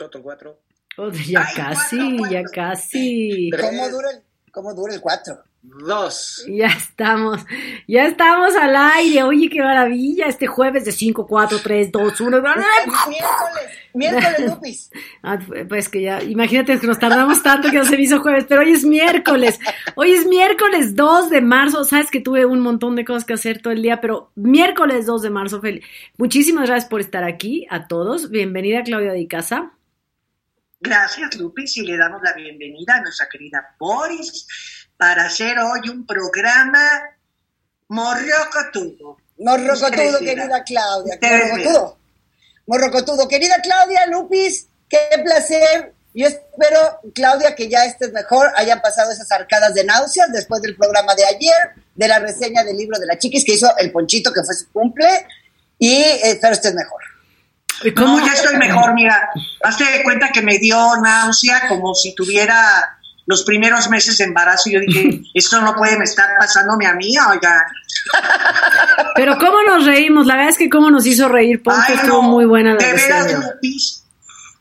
[0.00, 0.58] Toto 4.
[0.96, 2.52] Oh, ya Ay, casi, cuatro, ya cuatro.
[2.54, 3.50] casi.
[3.50, 5.38] ¿Cómo dura el, cómo dura el 4?
[5.62, 6.46] Dos.
[6.48, 7.44] Ya estamos,
[7.86, 9.22] ya estamos al aire.
[9.24, 10.24] Oye, qué maravilla.
[10.26, 12.40] Este jueves de 5, 4, 3, 2, 1.
[12.40, 14.90] Miércoles, miércoles, Lupis.
[15.22, 18.46] Ah, pues que ya, imagínate que nos tardamos tanto que no se me hizo jueves,
[18.48, 19.60] pero hoy es miércoles.
[19.96, 21.84] Hoy es miércoles 2 de marzo.
[21.84, 25.20] Sabes que tuve un montón de cosas que hacer todo el día, pero miércoles 2
[25.20, 25.82] de marzo, Feli.
[26.16, 28.30] Muchísimas gracias por estar aquí a todos.
[28.30, 29.74] Bienvenida, Claudia de Casa.
[30.82, 34.46] Gracias, Lupis, y le damos la bienvenida a nuestra querida Boris
[34.96, 37.02] para hacer hoy un programa
[37.88, 39.18] morrocotudo.
[39.38, 40.64] Morrocotudo, querida.
[40.64, 41.18] Claudia.
[41.20, 41.98] Morrocotudo.
[42.66, 43.28] Morrocotudo.
[43.28, 45.92] Querida Claudia, Lupis, qué placer.
[46.14, 50.76] Yo espero, Claudia, que ya estés mejor, hayan pasado esas arcadas de náuseas después del
[50.76, 54.32] programa de ayer, de la reseña del libro de la chiquis que hizo el Ponchito,
[54.32, 55.26] que fue su cumple,
[55.78, 57.02] y espero estés mejor.
[57.82, 59.30] ¿Y No, ya estoy mejor, mira.
[59.62, 64.70] Hazte de cuenta que me dio náusea como si tuviera los primeros meses de embarazo.
[64.70, 67.66] Yo dije, esto no puede estar pasándome a mí, oiga.
[69.14, 72.22] Pero cómo nos reímos, la verdad es que cómo nos hizo reír, Poncho, Ay, estuvo
[72.22, 73.32] no, muy buena la De veras.
[73.32, 74.04] Lupis,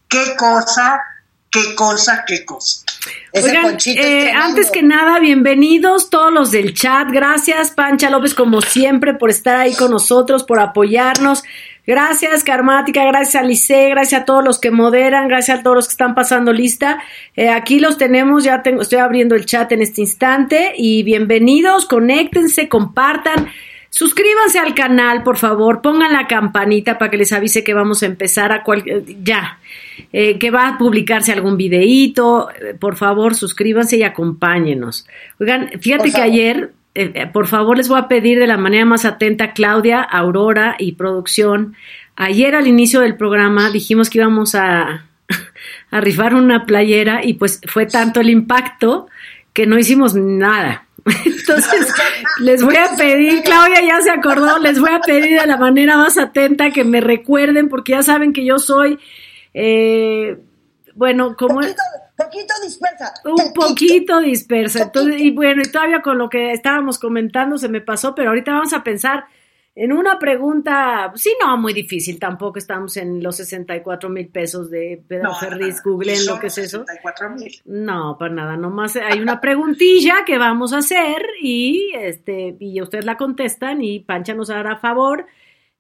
[0.08, 1.02] qué cosa,
[1.50, 2.84] qué cosa, qué cosa.
[3.34, 7.10] Oigan, eh, antes que nada, bienvenidos todos los del chat.
[7.12, 11.44] Gracias, Pancha López, como siempre, por estar ahí con nosotros, por apoyarnos.
[11.86, 15.88] Gracias, Karmática, gracias a Lice, gracias a todos los que moderan, gracias a todos los
[15.88, 17.02] que están pasando lista.
[17.36, 21.86] Eh, aquí los tenemos, ya tengo, estoy abriendo el chat en este instante y bienvenidos,
[21.86, 23.48] conéctense, compartan.
[23.92, 28.06] Suscríbanse al canal, por favor, pongan la campanita para que les avise que vamos a
[28.06, 28.84] empezar a cual,
[29.24, 29.58] ya,
[30.14, 32.50] eh, que va a publicarse algún videíto.
[32.52, 35.08] Eh, por favor, suscríbanse y acompáñenos.
[35.40, 36.28] Oigan, fíjate Por que favor.
[36.28, 40.76] ayer, eh, por favor, les voy a pedir de la manera más atenta, Claudia, Aurora
[40.78, 41.76] y producción.
[42.16, 45.06] Ayer al inicio del programa dijimos que íbamos a,
[45.92, 49.08] a rifar una playera y pues fue tanto el impacto
[49.54, 50.86] que no hicimos nada.
[51.26, 51.94] Entonces,
[52.40, 55.98] les voy a pedir, Claudia ya se acordó, les voy a pedir de la manera
[55.98, 59.00] más atenta que me recuerden, porque ya saben que yo soy,
[59.54, 60.38] eh,
[60.96, 61.82] bueno, como Poquito,
[62.18, 63.14] poquito dispersa.
[63.26, 64.84] un poquito dispersa.
[64.84, 68.52] Entonces, y bueno, y todavía con lo que estábamos comentando se me pasó, pero ahorita
[68.52, 69.26] vamos a pensar
[69.76, 75.02] en una pregunta, sí, no, muy difícil, tampoco estamos en los 64 mil pesos de
[75.08, 76.80] Pedro Ferriz, googleen lo que es eso.
[76.86, 77.62] 64,000.
[77.66, 83.06] No, para nada, nomás hay una preguntilla que vamos a hacer y este y ustedes
[83.06, 85.28] la contestan y Pancha nos hará favor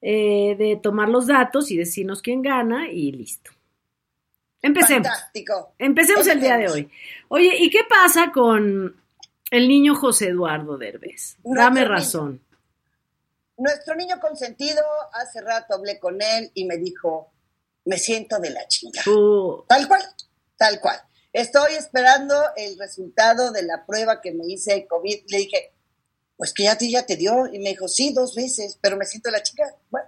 [0.02, 3.52] eh, de tomar los datos y decirnos quién gana y listo.
[4.62, 5.08] Empecemos.
[5.08, 5.74] Fantástico.
[5.78, 6.90] Empecemos el día de hoy.
[7.30, 8.96] Oye, ¿y qué pasa con
[9.52, 11.38] el niño José Eduardo Derbez?
[11.44, 12.42] Dame razón.
[13.60, 14.82] Nuestro niño consentido,
[15.14, 17.32] hace rato hablé con él y me dijo,
[17.86, 19.04] me siento de la chingada.
[19.68, 20.02] Tal cual,
[20.58, 21.00] tal cual.
[21.34, 25.26] Estoy esperando el resultado de la prueba que me hice de COVID.
[25.28, 25.74] Le dije,
[26.38, 27.48] pues que ya te, ya te dio.
[27.48, 29.76] Y me dijo, sí, dos veces, pero me siento de la chica.
[29.90, 30.08] Bueno,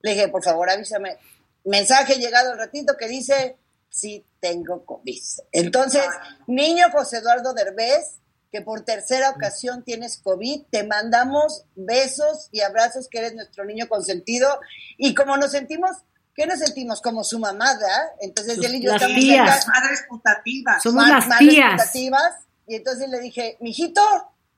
[0.00, 1.18] le dije, por favor, avísame.
[1.64, 3.58] Mensaje llegado al ratito que dice,
[3.90, 5.22] sí, tengo COVID.
[5.52, 6.04] Entonces,
[6.46, 8.20] niño José Eduardo Derbez,
[8.52, 13.88] que por tercera ocasión tienes COVID, te mandamos besos y abrazos, que eres nuestro niño
[13.88, 14.60] consentido.
[14.98, 15.90] Y como nos sentimos,
[16.34, 17.00] ¿qué nos sentimos?
[17.00, 18.06] Como su mamá, ¿verdad?
[18.20, 19.62] Entonces, él y yo las estamos tías.
[19.66, 20.82] acá, madres putativas.
[20.82, 21.72] Somos ma- las madres tías.
[21.72, 22.34] putativas,
[22.68, 24.02] Y entonces le dije, mijito,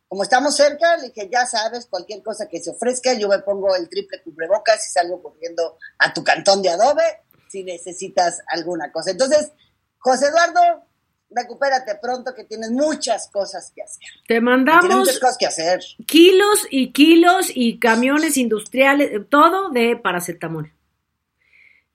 [0.08, 3.74] como estamos cerca, le dije, ya sabes, cualquier cosa que se ofrezca, yo me pongo
[3.76, 7.02] el triple cubrebocas y salgo corriendo a tu cantón de adobe
[7.50, 9.10] si necesitas alguna cosa.
[9.10, 9.50] Entonces,
[9.98, 10.86] José Eduardo,
[11.30, 14.08] recupérate pronto que tienes muchas cosas que hacer.
[14.26, 15.80] te Tienes mandamos muchas cosas que hacer.
[16.06, 20.72] kilos y kilos y camiones industriales, todo de paracetamol.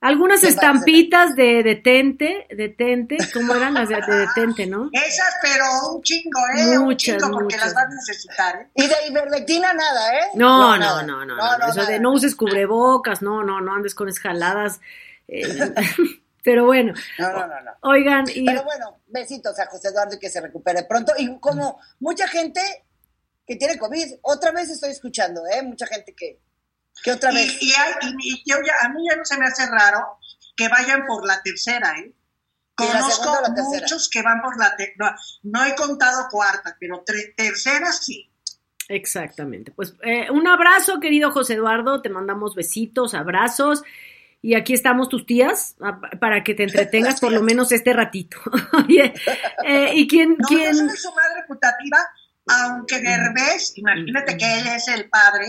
[0.02, 4.90] Algunas De estampitas de detente, detente, ¿cómo eran las de, de detente, no?
[4.92, 5.64] Esas, pero
[5.96, 6.78] un chingo, ¿eh?
[6.78, 7.62] un Muchas, chingo, porque muchas.
[7.62, 8.68] las vas a necesitar, ¿eh?
[8.76, 10.24] Y de ivermectina nada, ¿eh?
[10.36, 11.04] No, no, nada.
[11.04, 14.82] no, no, no, eso de no uses cubrebocas, no, no, no andes con escaladas.
[15.30, 15.46] eh,
[16.44, 17.72] pero bueno, No, no, no, no.
[17.82, 21.14] oigan, y Pero bueno, besitos a José Eduardo y que se recupere pronto.
[21.18, 22.62] Y como mucha gente
[23.46, 25.62] que tiene COVID, otra vez estoy escuchando, ¿eh?
[25.64, 26.40] Mucha gente que,
[27.04, 27.62] ¿Qué otra vez?
[27.62, 30.18] y hay- y- y yo ya, a mí ya no se me hace raro
[30.56, 32.14] que vayan por la tercera, ¿eh?
[32.80, 35.16] La Conozco la muchos que van por la tercera.
[35.44, 38.30] No, no he contado cuarta, pero tre- tercera sí.
[38.90, 39.72] Exactamente.
[39.72, 42.02] Pues eh, un abrazo, querido José Eduardo.
[42.02, 43.84] Te mandamos besitos, abrazos.
[44.46, 48.38] Y aquí estamos tus tías a- para que te entretengas por lo menos este ratito.
[48.86, 49.14] Oye,
[49.66, 50.74] eh, ¿y quién, No, quién?
[50.74, 51.98] yo soy su madre putativa,
[52.48, 55.48] aunque Derbez, imagínate que él es el padre,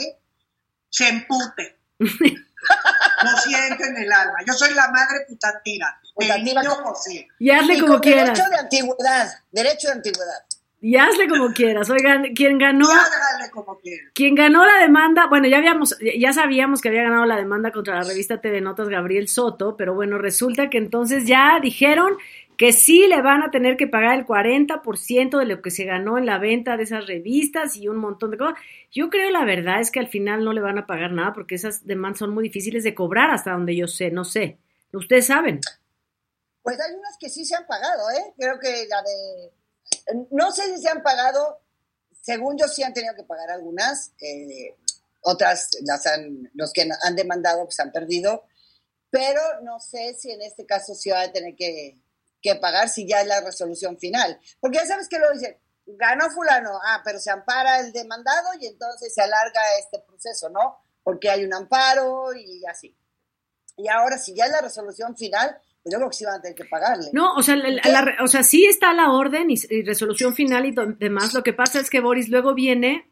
[0.88, 1.76] se empute.
[1.98, 4.36] Lo siento en el alma.
[4.46, 6.00] Yo soy la madre putativa.
[6.14, 7.26] Putativa niño como- José.
[7.40, 8.26] Y hazle Y como quieras.
[8.38, 10.44] Derecho de antigüedad, derecho de antigüedad.
[10.84, 11.88] Y hazle como quieras.
[11.88, 12.86] Oigan, quien ganó,
[13.54, 14.12] como quieras.
[14.12, 17.94] quien ganó la demanda, bueno, ya habíamos, ya sabíamos que había ganado la demanda contra
[17.94, 22.18] la revista TV Notas Gabriel Soto, pero bueno, resulta que entonces ya dijeron
[22.58, 26.18] que sí le van a tener que pagar el 40% de lo que se ganó
[26.18, 28.58] en la venta de esas revistas y un montón de cosas.
[28.92, 31.54] Yo creo la verdad es que al final no le van a pagar nada porque
[31.54, 34.58] esas demandas son muy difíciles de cobrar hasta donde yo sé, no sé.
[34.92, 35.60] Ustedes saben.
[36.62, 38.34] Pues hay unas que sí se han pagado, ¿eh?
[38.36, 39.63] Creo que la de...
[40.30, 41.60] No sé si se han pagado,
[42.22, 44.76] según yo sí han tenido que pagar algunas, eh,
[45.22, 48.44] otras las han, los que han demandado pues han perdido,
[49.10, 51.98] pero no sé si en este caso sí va a tener que,
[52.42, 54.38] que pagar si ya es la resolución final.
[54.60, 55.56] Porque ya sabes que lo dicen,
[55.86, 60.76] ganó fulano, ah, pero se ampara el demandado y entonces se alarga este proceso, ¿no?
[61.02, 62.94] Porque hay un amparo y así.
[63.76, 66.56] Y ahora si ya es la resolución final, yo creo que sí van a tener
[66.56, 67.10] que pagarle.
[67.12, 70.64] No, o sea, la- la- o sea, sí está la orden y, y resolución final
[70.66, 71.34] y demás.
[71.34, 73.10] Lo que pasa es que Boris luego viene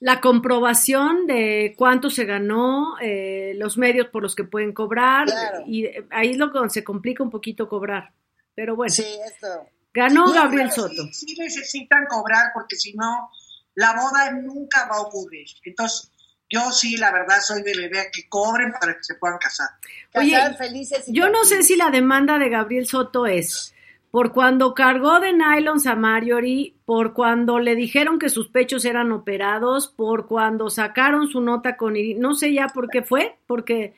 [0.00, 5.64] la comprobación de cuánto se ganó, eh, los medios por los que pueden cobrar Claro.
[5.66, 8.12] y eh, ahí es lo que se complica un poquito cobrar.
[8.54, 9.46] Pero bueno, Sí, esto.
[9.92, 11.02] ganó No, Gabriel Soto.
[11.12, 13.30] Sí, sí necesitan cobrar porque si no,
[13.74, 15.46] la boda nunca va a ocurrir.
[15.64, 16.10] Entonces,
[16.50, 19.68] yo sí, la verdad, soy de la idea que cobren para que se puedan casar.
[20.14, 23.74] Oye, Casar felices y Yo no sé si la demanda de Gabriel Soto es
[24.10, 29.12] por cuando cargó de nylons a Marjorie, por cuando le dijeron que sus pechos eran
[29.12, 33.94] operados, por cuando sacaron su nota con Iri- no sé ya por qué fue, porque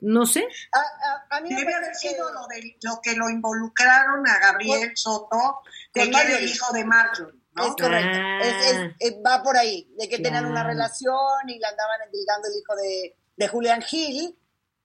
[0.00, 0.48] no sé.
[0.72, 4.26] A, a- a mí me Debe haber que sido lo, de, lo que lo involucraron
[4.26, 5.60] a Gabriel Soto,
[5.92, 7.66] de que era el hijo de Marjorie, ¿no?
[7.68, 8.18] es correcto.
[8.20, 8.40] Ah.
[8.42, 12.48] Es- es- es- va por ahí, de que tenían una relación y la andaban endilgando
[12.48, 14.36] el hijo de, de Julián Gil.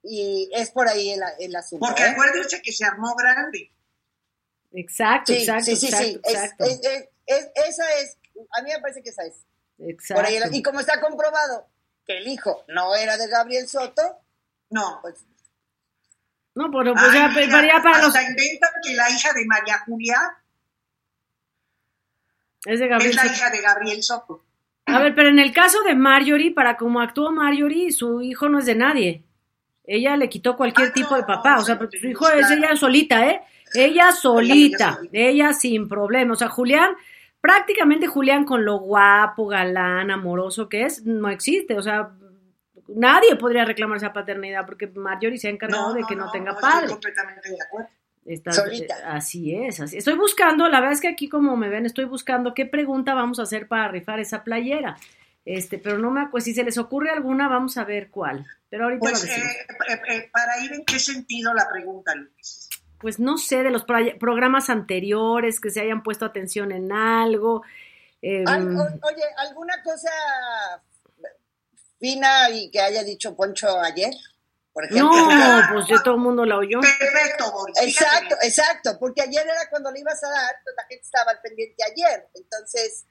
[0.07, 1.83] Y es por ahí el, el asunto.
[1.85, 2.09] Porque ¿eh?
[2.09, 3.71] acuérdense que se armó grande.
[4.73, 8.17] Exacto, Sí, exacto, sí, sí, exacto, exacto, es- es- es- esa es,
[8.57, 9.35] a mí me parece que esa es.
[9.79, 10.21] exacto.
[10.21, 11.67] Por ahí el- y como está comprobado
[12.05, 14.19] que el hijo no era de Gabriel Soto,
[14.69, 14.99] No.
[15.01, 15.15] pues
[16.53, 19.33] No, pero pues Ay, ya, mira, pero ya para los hasta inventan que la hija
[19.33, 20.17] de María Julia
[22.65, 24.43] es de Gabriel es la hija de Gabriel Soto.
[24.87, 28.59] A ver, pero en el caso de Marjorie, para como actuó Marjorie, su hijo no
[28.59, 29.23] es de nadie.
[29.83, 32.49] Ella le quitó cualquier Ah, tipo de no, papá, o sea, sí, su hijo es
[32.51, 33.41] ella solita, ¿eh?
[33.73, 36.33] Ella solita, ella sin problema.
[36.33, 36.91] O sea, Julián,
[37.41, 41.77] prácticamente Julián con lo guapo, galán, amoroso que es, no existe.
[41.77, 42.11] O sea,
[42.87, 46.69] nadie podría reclamar esa paternidad porque Marjorie se ha encargado de que no, tenga estoy
[46.69, 46.87] padre.
[46.89, 47.89] completamente de acuerdo.
[48.25, 48.97] Está- Solita.
[48.97, 49.97] eh, así es, así.
[49.97, 53.39] Estoy buscando, la verdad es que aquí como me ven, estoy buscando qué pregunta vamos
[53.39, 54.97] a hacer para rifar esa playera.
[55.45, 58.47] Este, pero no me acuerdo, si se les ocurre alguna, vamos a ver cuál.
[58.67, 59.29] Pero ahorita Pues eh,
[59.89, 62.67] eh, eh, para ir en qué sentido la pregunta, Luis.
[62.99, 67.61] Pues no sé, de los programas anteriores, que se hayan puesto atención en algo.
[68.47, 70.09] Al- o- oye, ¿alguna cosa
[71.99, 74.13] fina y que haya dicho Poncho ayer?
[74.75, 75.09] Por ejemplo.
[75.09, 76.81] no, pues ya todo el mundo la oyó.
[76.81, 77.77] Perfecto, Boris.
[77.81, 81.39] Exacto, exacto, porque ayer era cuando le ibas a dar, pues la gente estaba al
[81.39, 82.27] pendiente ayer.
[82.33, 83.05] Entonces,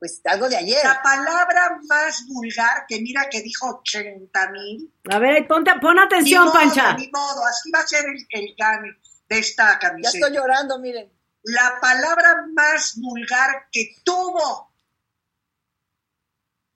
[0.00, 0.84] pues algo de ayer.
[0.84, 4.92] La palabra más vulgar, que mira que dijo 80 mil.
[5.08, 6.94] A ver, ponte, pon Ni atención, modo, Pancha.
[6.94, 8.88] Ni modo, así va a ser el, el gane
[9.28, 10.18] de esta Ya camiseta.
[10.18, 11.12] estoy llorando, miren.
[11.44, 14.72] La palabra más vulgar que tuvo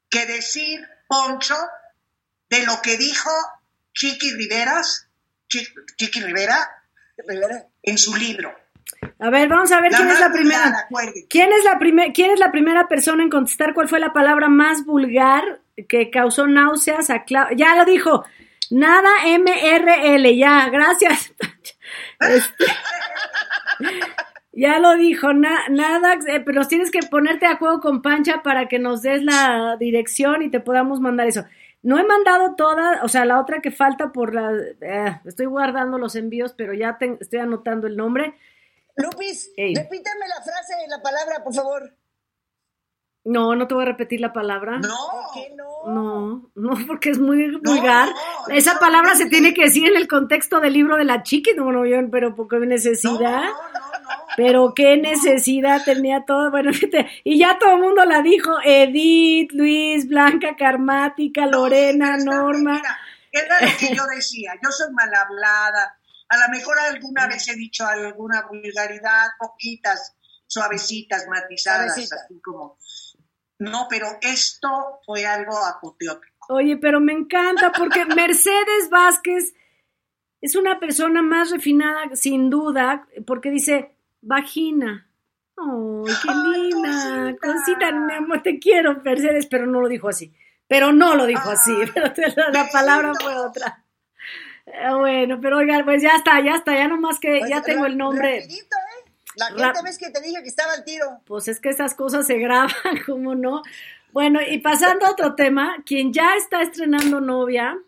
[0.09, 1.57] que decir Poncho
[2.49, 3.31] de lo que dijo
[3.95, 5.09] Chiqui Riveras,
[5.49, 6.57] Chi- Chiqui Rivera,
[7.29, 7.67] Rivera.
[7.83, 8.55] en su libro.
[9.19, 10.89] A ver, vamos a ver quién es la primera.
[11.29, 14.49] ¿Quién es la primer, quién es la primera persona en contestar cuál fue la palabra
[14.49, 18.25] más vulgar que causó náuseas a Clau- Ya lo dijo.
[18.71, 21.33] Nada MRL, ya, gracias.
[22.21, 22.65] Este,
[24.53, 28.69] ya lo dijo, na- nada, eh, pero tienes que ponerte de acuerdo con Pancha para
[28.69, 31.45] que nos des la dirección y te podamos mandar eso.
[31.83, 34.53] No he mandado toda, o sea, la otra que falta por la...
[34.81, 38.35] eh, estoy guardando los envíos, pero ya te- estoy anotando el nombre.
[38.97, 39.75] Lupis, Ey.
[39.75, 41.93] repíteme la frase, la palabra, por favor.
[43.25, 44.79] No, no te voy a repetir la palabra.
[44.79, 44.89] No.
[45.11, 45.93] ¿Por qué no?
[45.93, 48.09] No, no, porque es muy vulgar.
[48.49, 51.23] no, Esa palabra no se tiene que decir en el contexto del libro de la
[51.23, 53.43] chiqui, no, no, yo, pero poco necesidad.
[53.45, 53.92] no, no, no.
[54.37, 59.53] Pero qué necesidad tenía todo, bueno, fíjate, y ya todo el mundo la dijo, Edith,
[59.53, 62.75] Luis, Blanca, Karmática, Lorena, Norma.
[62.75, 62.99] mira,
[63.31, 65.99] era lo que yo decía, yo soy mal hablada,
[66.29, 72.17] a lo mejor alguna vez he dicho alguna vulgaridad, poquitas, suavecitas, matizadas, Suavecita.
[72.17, 72.79] así como...
[73.59, 74.69] No, pero esto
[75.07, 76.47] fue algo apoteótico.
[76.49, 79.53] Oye, pero me encanta porque Mercedes Vázquez
[80.41, 85.07] es una persona más refinada, sin duda, porque dice vagina.
[85.57, 87.37] ¡Ay, qué Ay, linda!
[87.41, 87.93] cosita.
[87.93, 90.33] Mi amor, te quiero, Mercedes, pero no lo dijo así.
[90.67, 93.85] Pero no lo dijo Ay, así, pero la, la palabra fue otra.
[94.67, 97.85] Eh, Bueno, pero oigan, pues ya está, ya está, ya nomás que Oye, ya tengo
[97.85, 98.41] el nombre.
[98.41, 99.11] rapidito, ¿eh?
[99.37, 101.21] La Ra- gente ves que te dije que estaba al tiro.
[101.27, 102.71] Pues es que esas cosas se graban,
[103.07, 103.63] ¿cómo no?
[104.13, 107.79] Bueno, y pasando a otro tema, quien ya está estrenando novia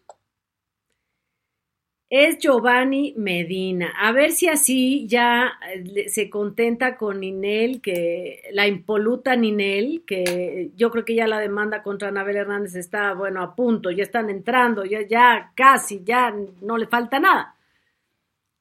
[2.10, 3.92] es Giovanni Medina.
[3.98, 10.70] A ver si así ya eh, se contenta con Ninel, que la impoluta Ninel, que
[10.76, 14.30] yo creo que ya la demanda contra Anabel Hernández está, bueno, a punto, ya están
[14.30, 17.56] entrando, ya, ya casi, ya no le falta nada.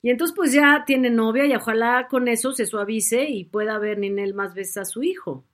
[0.02, 4.00] Y entonces pues ya tiene novia y ojalá con eso se suavice y pueda ver
[4.00, 5.46] Ninel más veces a su hijo.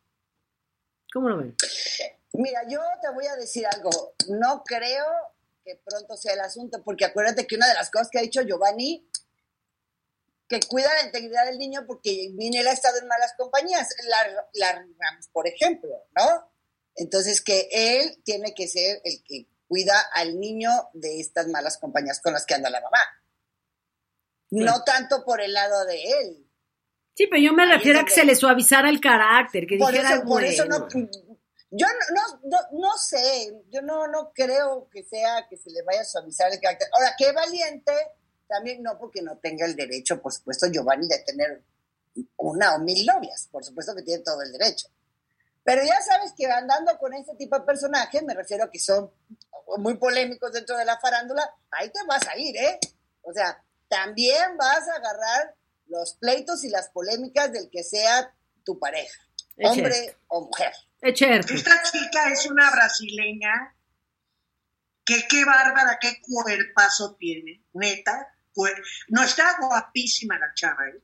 [1.13, 1.55] ¿Cómo lo ven?
[2.33, 3.89] Mira, yo te voy a decir algo.
[4.29, 5.05] No creo
[5.69, 8.41] que pronto sea el asunto, porque acuérdate que una de las cosas que ha dicho
[8.41, 9.07] Giovanni,
[10.47, 14.85] que cuida la integridad del niño porque Minel ha estado en malas compañías, la, la
[15.31, 16.51] por ejemplo, ¿no?
[16.95, 22.19] Entonces que él tiene que ser el que cuida al niño de estas malas compañías
[22.19, 22.99] con las que anda la mamá.
[24.49, 26.49] No tanto por el lado de él.
[27.13, 29.91] Sí, pero yo me Ahí refiero a que se le suavizara el carácter, que por
[29.91, 30.87] dijera eso, por eso no.
[31.71, 36.01] Yo no, no, no, sé, yo no, no creo que sea que se le vaya
[36.01, 36.87] a suavizar el carácter.
[36.93, 37.93] Ahora, qué valiente,
[38.47, 41.63] también no porque no tenga el derecho, por supuesto, Giovanni, de tener
[42.37, 44.87] una o mil novias, por supuesto que tiene todo el derecho.
[45.63, 49.11] Pero ya sabes que andando con este tipo de personajes, me refiero a que son
[49.77, 52.79] muy polémicos dentro de la farándula, ahí te vas a ir, ¿eh?
[53.21, 58.33] O sea, también vas a agarrar los pleitos y las polémicas del que sea
[58.63, 59.19] tu pareja,
[59.63, 60.73] hombre o mujer.
[61.01, 63.75] Esta chica es una brasileña
[65.05, 68.27] que qué bárbara, qué cuerpazo tiene, neta.
[69.07, 71.01] No está guapísima la chava, ¿eh?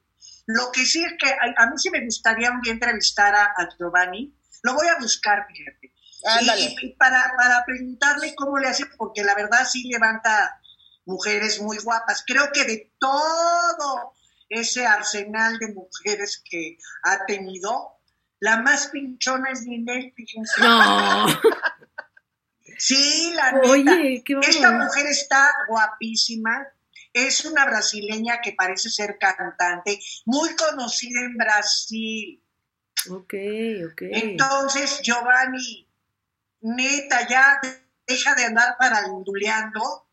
[0.48, 3.46] Lo que sí es que a, a mí sí me gustaría un día entrevistar a,
[3.46, 4.38] a Giovanni.
[4.64, 5.94] Lo voy a buscar, fíjate.
[6.24, 6.62] Ándale.
[6.62, 10.60] Y, y para, para preguntarle cómo le hace, porque la verdad sí levanta
[11.06, 12.24] mujeres muy guapas.
[12.28, 14.14] Creo que de todo
[14.50, 17.95] ese arsenal de mujeres que ha tenido,
[18.39, 20.62] la más pinchona es Ninel, fíjense.
[20.62, 21.25] No.
[22.77, 23.70] Sí, la neta.
[23.70, 26.68] Oye, qué Esta mujer está guapísima.
[27.13, 32.44] Es una brasileña que parece ser cantante, muy conocida en Brasil.
[33.10, 33.34] Ok,
[33.92, 34.01] ok.
[34.12, 35.88] Entonces, Giovanni,
[36.60, 37.62] neta, ya
[38.06, 40.08] deja de andar paranduleando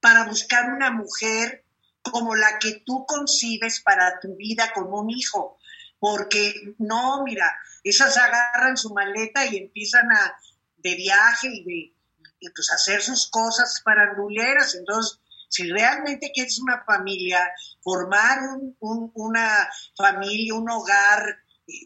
[0.00, 1.64] para buscar una mujer
[2.00, 5.57] como la que tú concibes para tu vida con un hijo.
[6.00, 7.52] Porque no, mira,
[7.82, 10.36] esas agarran su maleta y empiezan a
[10.76, 11.94] de viaje y de
[12.40, 14.76] y pues hacer sus cosas paranduleras.
[14.76, 17.40] Entonces, si realmente quieres una familia,
[17.82, 21.38] formar un- un- una familia, un hogar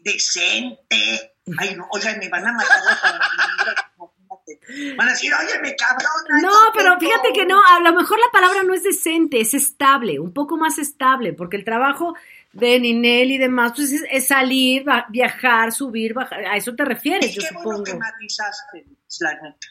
[0.03, 1.33] decente.
[1.57, 4.95] Ay, no, oigan, me van a matar paranduleras, imagínate.
[4.95, 6.41] Van a decir, oye, me cabrón.
[6.41, 10.19] No, pero fíjate que no, a lo mejor la palabra no es decente, es estable,
[10.19, 12.13] un poco más estable, porque el trabajo
[12.53, 17.31] de Ninel y demás, pues es, es salir, viajar, subir, bajar, a eso te refieres,
[17.31, 17.83] Y yo qué bueno supongo.
[17.83, 18.85] que matizaste,
[19.19, 19.67] la neta.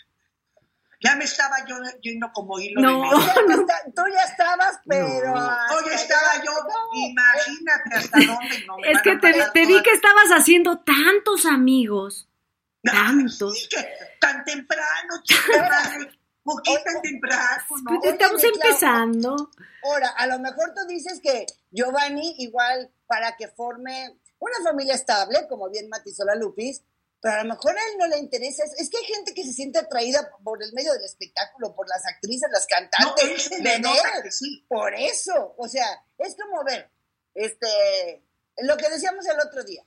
[1.05, 3.03] Ya me estaba yo yendo como hilo No.
[3.03, 3.17] de
[3.49, 3.67] medio.
[3.69, 5.37] Ya tú ya estabas, pero...
[5.37, 9.91] hasta Oye, estaba yo, No, imagínate hasta dónde no me Es que te, vi que
[9.93, 12.29] estabas haciendo tantos amigos,
[12.85, 13.59] tantos.
[13.59, 13.85] Sí, que
[14.21, 15.41] tan temprano, chica,
[16.45, 18.01] poquito tan temprano, ¿no?
[18.05, 19.51] Estamos Oye, empezando.
[19.85, 25.47] Ahora, a lo mejor tú dices que Giovanni, igual para que forme una familia estable,
[25.49, 26.83] como bien matizó la Lupis,
[27.21, 28.65] pero a lo mejor a él no le interesa.
[28.65, 31.89] Es, es que hay gente que se siente atraída por el medio del espectáculo, por
[31.89, 33.25] las actrices, las No, cantantes.
[33.25, 34.23] él se de le nota él.
[34.25, 34.65] que sí.
[34.69, 36.91] Por eso, o sea, es como ver,
[37.35, 38.25] este,
[38.59, 39.85] lo que decíamos el otro día,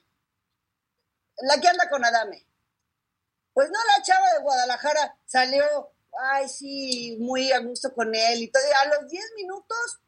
[1.41, 2.47] la que anda con Adame.
[3.53, 5.91] Pues no, la chava de Guadalajara salió,
[6.33, 9.99] ay, sí, muy a gusto con él y todo, a los 10 minutos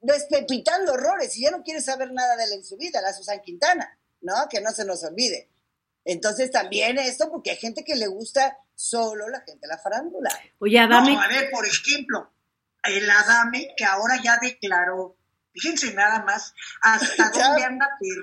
[0.00, 3.40] despepitando horrores y ya no quiere saber nada de él en su vida, la Susan
[3.40, 4.34] Quintana, ¿no?
[4.50, 5.50] Que no se nos olvide.
[6.04, 10.30] Entonces también esto, porque hay gente que le gusta solo la gente de la farándula.
[10.58, 11.14] Oye, Adame.
[11.14, 12.32] No, a ver, por ejemplo,
[12.84, 15.16] el Adame que ahora ya declaró,
[15.52, 18.22] fíjense nada más, hasta dónde anda perdido,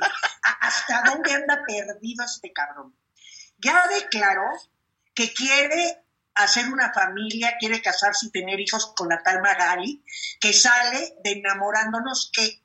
[0.62, 2.96] hasta dónde anda perdido este cabrón.
[3.60, 4.50] Ya declaró
[5.14, 6.05] que quiere
[6.36, 10.04] hacer una familia, quiere casarse y tener hijos con la tal Magali,
[10.40, 12.62] que sale de enamorándonos, que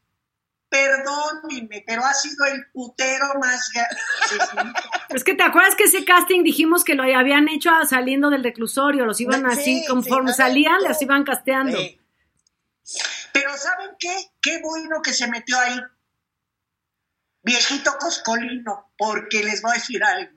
[0.69, 3.71] perdónenme, pero ha sido el putero más...
[5.09, 9.05] Es que te acuerdas que ese casting dijimos que lo habían hecho saliendo del reclusorio,
[9.05, 11.77] los iban así, conforme salían, los iban casteando.
[13.33, 14.15] Pero ¿saben qué?
[14.41, 15.81] Qué bueno que se metió ahí.
[17.43, 20.33] Viejito coscolino, porque les voy a decir algo.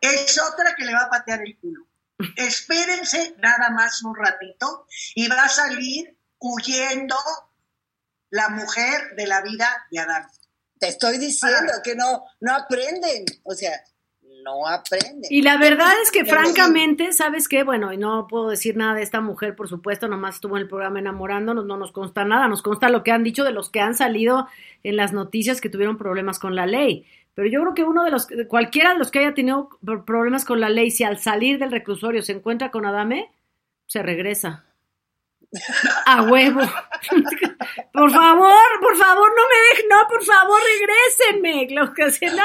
[0.00, 1.85] Es otra que le va a patear el culo.
[2.36, 7.16] Espérense nada más un ratito y va a salir huyendo
[8.30, 10.26] la mujer de la vida de Adán.
[10.78, 13.72] Te estoy diciendo que no, no aprenden, o sea,
[14.44, 15.22] no aprenden.
[15.30, 17.64] Y la verdad es que francamente, ¿sabes qué?
[17.64, 20.68] Bueno, y no puedo decir nada de esta mujer, por supuesto, nomás estuvo en el
[20.68, 23.80] programa enamorándonos, no nos consta nada, nos consta lo que han dicho de los que
[23.80, 24.48] han salido
[24.82, 27.06] en las noticias que tuvieron problemas con la ley.
[27.36, 29.68] Pero yo creo que uno de los, cualquiera de los que haya tenido
[30.06, 33.30] problemas con la ley, si al salir del reclusorio se encuentra con Adame,
[33.84, 34.64] se regresa.
[36.06, 36.60] A huevo.
[37.92, 41.68] por favor, por favor, no me dejen, no, por favor, regrésenme.
[41.74, 42.42] Lo que sé, no.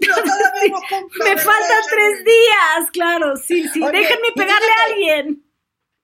[1.24, 3.80] me faltan tres días, claro, sí, sí.
[3.80, 5.44] Déjenme pegarle a alguien.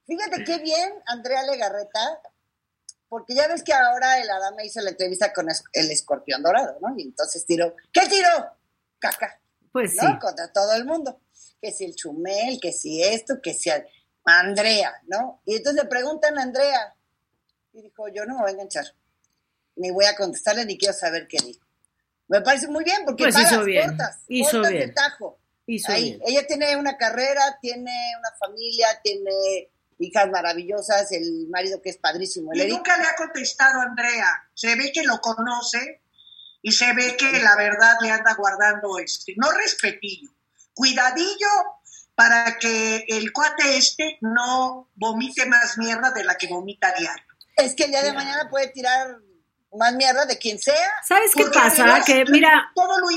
[0.09, 2.21] Fíjate qué bien, Andrea Legarreta,
[3.09, 6.95] porque ya ves que ahora el Adame hizo la entrevista con el escorpión dorado, ¿no?
[6.97, 8.29] Y entonces tiró, ¿qué tiró?
[8.99, 9.41] Caca.
[9.73, 10.07] Pues sí.
[10.21, 11.21] Contra todo el mundo.
[11.61, 13.71] Que si el chumel, que si esto, que si...
[14.29, 15.43] Andrea, ¿no?
[15.45, 16.95] Y entonces le preguntan a Andrea.
[17.73, 18.85] Y dijo, yo no me voy a enganchar.
[19.77, 21.65] Ni voy a contestarle ni quiero saber qué dijo.
[22.27, 23.89] Me parece muy bien porque pues hizo bien.
[23.89, 24.89] cortas, hizo cortas bien.
[24.89, 25.39] de tajo.
[25.67, 26.21] Hizo bien.
[26.27, 32.53] Ella tiene una carrera, tiene una familia, tiene hijas maravillosas, el marido que es padrísimo.
[32.55, 34.49] y nunca le ha contestado a Andrea.
[34.55, 36.03] Se ve que lo conoce
[36.63, 40.31] y se ve que la verdad le anda guardando este, no respetillo,
[40.75, 41.49] cuidadillo
[42.15, 47.25] para que el cuate este no vomite más mierda de la que vomita diario.
[47.57, 49.19] Es que el día de mañana puede tirar
[49.73, 50.91] más mierda de quien sea.
[51.07, 52.03] ¿Sabes qué pasa?
[52.05, 52.71] Que mira...
[52.75, 53.11] Todo lo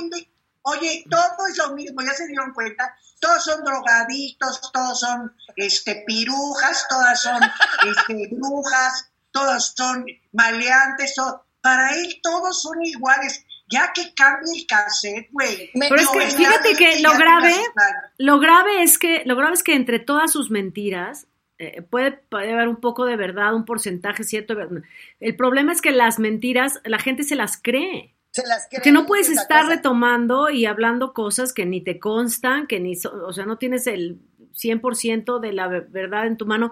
[0.64, 2.96] Oye, todo es lo mismo, ya se dieron cuenta.
[3.20, 7.42] Todos son drogadictos, todos son este, pirujas, todas son
[7.88, 11.16] este, brujas, todos son maleantes.
[11.62, 15.72] Para él todos son iguales ya que cambie el cassette, güey.
[15.74, 17.56] Pero es que fíjate que lo grave,
[18.18, 22.52] lo grave es que, lo grave es que entre todas sus mentiras, eh, puede, puede,
[22.52, 24.56] haber un poco de verdad, un porcentaje cierto.
[25.20, 28.14] El problema es que las mentiras, la gente se las cree.
[28.32, 28.82] Se las cree.
[28.82, 33.34] Que no puedes estar retomando y hablando cosas que ni te constan, que ni, o
[33.34, 34.20] sea, no tienes el
[34.54, 36.72] 100% de la verdad en tu mano.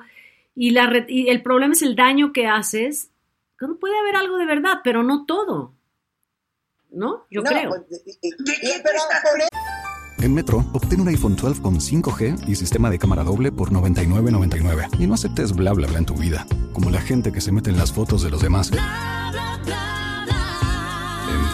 [0.55, 3.11] Y, la, y el problema es el daño que haces.
[3.59, 5.73] No puede haber algo de verdad, pero no todo.
[6.91, 7.25] ¿no?
[7.29, 7.69] Yo no, creo.
[7.69, 8.31] Pues, y, y,
[8.83, 13.51] pero por En Metro, obtén un iPhone 12 con 5G y sistema de cámara doble
[13.51, 14.99] por $99.99.
[14.99, 17.69] Y no aceptes bla bla bla en tu vida, como la gente que se mete
[17.69, 18.71] en las fotos de los demás.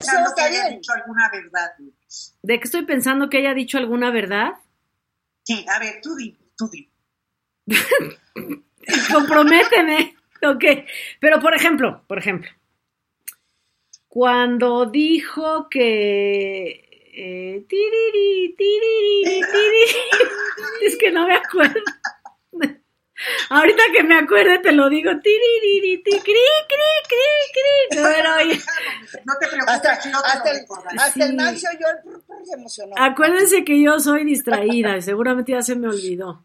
[0.00, 1.72] pensando que haya dicho alguna verdad.
[2.42, 4.54] ¿De qué estoy pensando que haya dicho alguna verdad?
[5.44, 6.90] Sí, a ver, tú di, tú di.
[9.12, 10.16] Comprométeme.
[10.42, 10.64] Ok.
[11.20, 12.50] Pero por ejemplo, por ejemplo,
[14.08, 16.86] cuando dijo que.
[17.12, 20.00] Eh, tiriri, tiriri, tiriri,
[20.86, 21.80] es que no me acuerdo.
[23.50, 25.10] Ahorita que me acuerde te lo digo.
[25.22, 28.02] Tiriri, ti, cri, cri, cri, cri.
[28.02, 28.60] Pero, oye,
[29.24, 31.88] No te preocupes, Hasta, no te hasta, lo el, hasta el yo
[32.46, 32.94] se emocionó.
[32.96, 36.42] acuérdense que yo soy distraída y seguramente ya se me olvidó.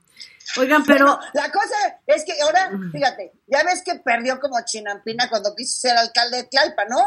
[0.58, 5.28] Oigan, pero Bueno, la cosa es que ahora, fíjate, ya ves que perdió como chinampina
[5.30, 7.00] cuando quiso ser alcalde de Tlalpa, ¿no?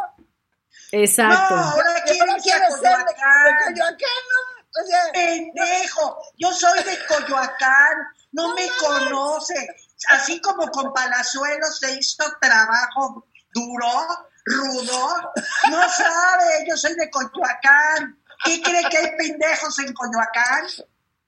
[0.93, 1.55] Exacto.
[1.55, 3.99] No, ahora no quiero ser de, de Coyoacán,
[4.33, 4.58] ¿no?
[4.81, 7.99] O sea, Pendejo, yo soy de Coyoacán,
[8.33, 9.55] no me conoce.
[10.11, 13.89] Así como con Palazuelos se hizo trabajo duro,
[14.45, 15.33] rudo,
[15.71, 18.19] no sabe, yo soy de Coyoacán.
[18.45, 20.67] ¿Qué cree que hay pendejos en Coyoacán?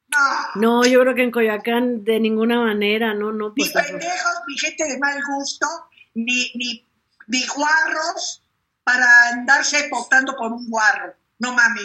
[0.09, 4.33] No, No, yo creo que en Coyoacán de ninguna manera, no, no, ni pues pendejos,
[4.47, 5.67] ni gente de mal gusto,
[6.15, 6.87] ni, ni,
[7.27, 8.45] ni guarros
[8.85, 11.15] para andarse votando por un guarro.
[11.39, 11.83] No mami.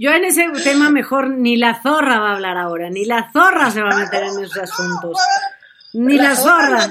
[0.00, 3.70] Yo en ese tema mejor ni la zorra va a hablar ahora, ni la zorra
[3.70, 5.18] se va a meter en esos asuntos.
[5.92, 6.88] Ni la zorra.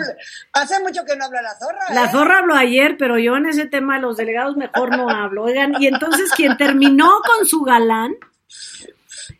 [0.53, 1.79] Hace mucho que no habla la zorra.
[1.91, 2.11] La ¿eh?
[2.11, 5.45] zorra habló ayer, pero yo en ese tema de los delegados mejor no hablo.
[5.45, 8.13] Oigan, y entonces quien terminó con su galán,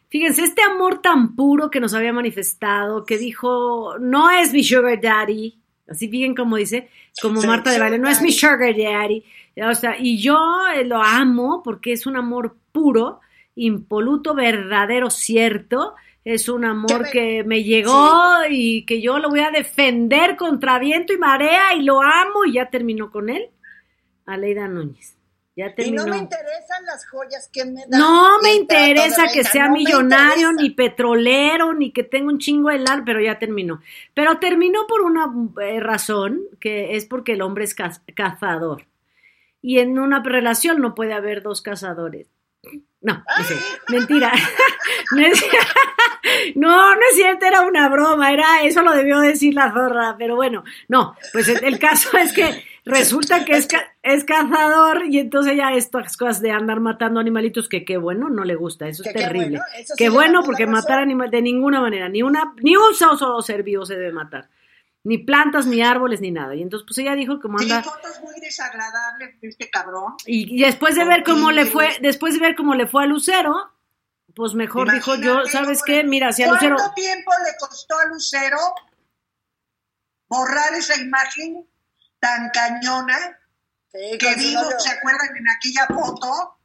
[0.10, 4.99] fíjense, este amor tan puro que nos había manifestado, que dijo, no es mi sugar
[4.99, 6.89] daddy, así bien como dice,
[7.21, 9.23] como Sí, Marta de Baile, no es mi sugar daddy.
[9.62, 10.39] O sea, y yo
[10.73, 13.19] eh, lo amo porque es un amor puro,
[13.65, 15.95] impoluto, verdadero, cierto.
[16.26, 18.12] Es un amor me- que me llegó
[18.50, 22.54] y que yo lo voy a defender contra viento y marea y lo amo y
[22.54, 23.50] ya terminó con él.
[24.26, 25.15] Aleida Núñez.
[25.56, 26.04] Ya Y terminó.
[26.06, 28.00] no me interesan las joyas que me dan.
[28.00, 32.80] No me interesa que sea no millonario, ni petrolero, ni que tenga un chingo de
[32.80, 33.82] lana, pero ya terminó.
[34.13, 35.26] Pero terminó por una
[35.62, 38.86] eh, razón, que es porque el hombre es caz- cazador.
[39.62, 42.28] Y en una relación no puede haber dos cazadores.
[43.02, 43.56] No, no sé,
[43.89, 44.32] mentira.
[45.12, 45.43] No es,
[46.56, 50.36] no, no es cierto, era una broma, era eso lo debió decir la zorra, pero
[50.36, 55.56] bueno, no, pues el, caso es que resulta que es, ca- es cazador y entonces
[55.56, 59.08] ya estas cosas de andar matando animalitos que qué bueno, no le gusta, eso es
[59.10, 59.50] Que qué terrible.
[59.50, 62.93] bueno, eso sí Qué bueno porque matar animales de ninguna manera, ni una ni un
[62.93, 64.50] solo ser vivo se debe matar.
[65.03, 66.55] Ni plantas, ni árboles, ni nada.
[66.55, 70.15] Y entonces pues ella dijo como Sí, anda fotos muy desagradables de este cabrón.
[70.25, 73.07] y, y después de ver cómo le fue, después de ver cómo le fue a
[73.07, 73.55] Lucero,
[74.35, 76.03] pues mejor dijo yo, ¿sabes qué?
[76.03, 78.57] Mira, si a Lucero ¿Cuánto tiempo le costó a Lucero
[80.27, 81.67] borrar esa imagen
[82.19, 83.17] tan cañona
[83.91, 84.67] Sí, que vimos.
[84.83, 86.57] ¿se acuerdan en aquella foto?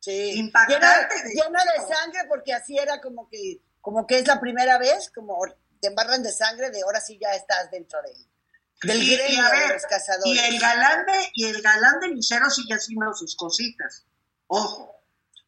[0.00, 0.32] Sí.
[0.34, 4.40] Impactante Llena, de- llena de sangre porque así era como que, como que es la
[4.40, 5.36] primera vez, como
[5.82, 9.42] te embarran de sangre, de ahora sí ya estás dentro de, del Y- y gremio
[9.44, 10.32] de ver, los cazadores.
[10.32, 14.06] Y el galán de, y el galán de Lucero sigue haciendo sus cositas.
[14.46, 14.94] Ojo.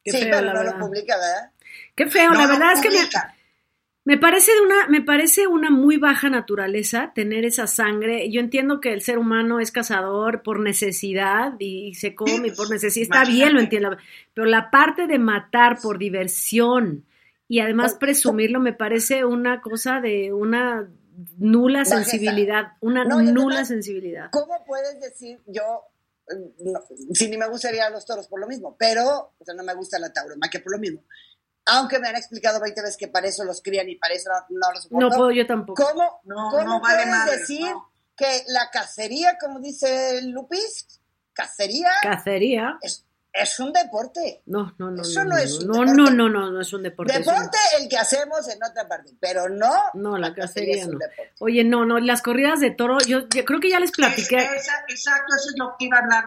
[0.05, 0.73] Qué sí, feo, pero no verdad.
[0.79, 1.51] lo publica, ¿verdad?
[1.95, 3.09] Qué feo, No la verdad es que me,
[4.07, 8.31] me parece de una, me parece una muy baja naturaleza tener esa sangre.
[8.31, 13.05] Yo entiendo que el ser humano es cazador por necesidad y se come por necesidad.
[13.05, 13.97] Está bien, lo entiendo.
[14.35, 17.07] Pero la parte de matar por diversión
[17.49, 20.89] y además presumirlo me parece una cosa de una
[21.39, 24.29] nula sensibilidad, una No, nula además- sensibilidad.
[24.33, 25.83] ¿Cómo puedes decir yo,
[26.31, 26.81] eh, no,
[27.13, 29.99] si ni me gustaría los toros por lo mismo, pero, o sea, no me gusta
[29.99, 31.03] la tauromaquia por lo mismo?
[31.67, 34.59] Aunque me han explicado 20 veces que para eso los crían y para eso no,
[34.59, 35.09] no los soporto.
[35.09, 35.83] No puedo yo tampoco.
[35.83, 37.91] ¿Cómo, No, cómo no vale puedes madre, decir no.
[38.17, 41.01] que la cacería, como dice Lupis,
[41.33, 42.77] cacería Cacería.
[42.83, 44.43] es, es un deporte?
[44.47, 45.93] No, no, no, Eso no, no no, es un no, deporte.
[45.97, 47.13] no, no, no, no es un deporte.
[47.13, 49.73] es un- Deporte el que hacemos en otra parte, pero no.
[49.95, 50.93] No, la cacería no.
[50.99, 51.33] deporte.
[51.41, 54.37] Oye, no, no, las corridas de toro, yo, yo creo que ya les platiqué.
[54.37, 56.25] Es- esa- exacto, eso es lo que iba a hablar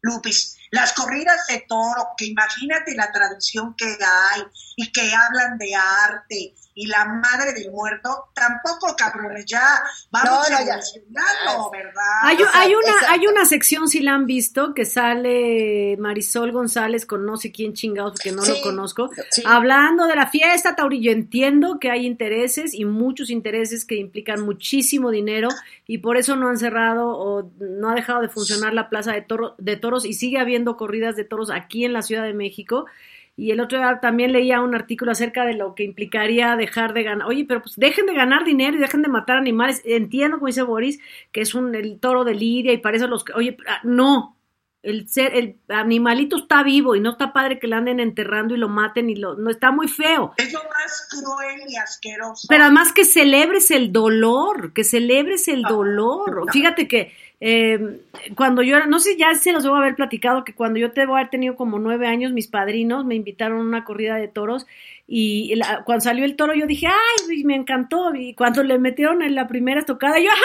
[0.00, 0.56] Lupis.
[0.72, 4.42] Las corridas de toro, que imagínate la tradición que hay
[4.76, 10.42] y que hablan de arte y la madre del muerto, tampoco cabrones, ya vamos No,
[10.58, 10.72] no, ya.
[10.74, 11.92] evolucionando, ¿verdad?
[12.24, 12.44] Hay, una,
[12.80, 13.06] exacto.
[13.10, 17.74] hay una sección, si la han visto, que sale Marisol González con no sé quién
[17.74, 19.42] chingados, que no Sí, lo conozco, sí.
[19.46, 21.12] hablando de la fiesta Taurillo.
[21.12, 25.48] Entiendo que hay intereses y muchos intereses que implican muchísimo dinero
[25.86, 29.22] y por eso no han cerrado o no ha dejado de funcionar la plaza de,
[29.22, 32.86] toro- de toros y sigue habiendo corridas de toros aquí en la Ciudad de México.
[33.34, 37.02] Y el otro día también leía un artículo acerca de lo que implicaría dejar de
[37.02, 37.26] ganar.
[37.26, 39.80] Oye, pero pues dejen de ganar dinero y dejen de matar animales.
[39.84, 41.00] Entiendo, como dice Boris,
[41.32, 43.32] que es un el toro de Lidia y para eso los que.
[43.32, 44.36] Oye, ah, no.
[44.82, 48.58] El ser, el animalito está vivo y no está padre que lo anden enterrando y
[48.58, 49.36] lo maten y lo.
[49.36, 50.34] No está muy feo.
[50.36, 52.48] Es lo más cruel y asqueroso.
[52.48, 56.46] Pero además que celebres el dolor, que celebres el dolor.
[56.52, 57.12] Fíjate que
[57.44, 58.00] eh,
[58.36, 61.16] cuando yo era, no sé, ya se los debo haber platicado, que cuando yo debo
[61.16, 64.64] haber tenido como nueve años, mis padrinos me invitaron a una corrida de toros
[65.08, 68.14] y la- cuando salió el toro yo dije, ay, me encantó.
[68.14, 70.36] Y cuando le metieron en la primera estocada, yo, ay,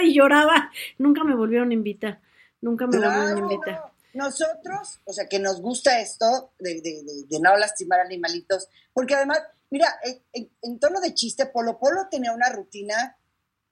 [0.00, 0.70] no, y lloraba.
[0.96, 2.20] Nunca me volvieron a invitar,
[2.62, 3.82] nunca me volvieron a invitar.
[4.14, 9.14] Nosotros, o sea, que nos gusta esto de, de- de- de no lastimar animalitos, porque
[9.14, 13.16] además, mira, en, en- en tono de chiste, Polo Polo tenía una rutina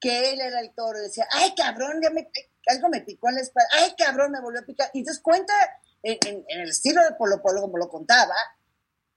[0.01, 2.29] que él era el toro, decía, ay cabrón, ya me,
[2.67, 4.91] algo me picó en la espalda, ay cabrón, me volvió a picar.
[4.95, 5.53] Y entonces cuenta
[6.03, 8.35] en, en, el estilo de Polo Polo, como lo contaba,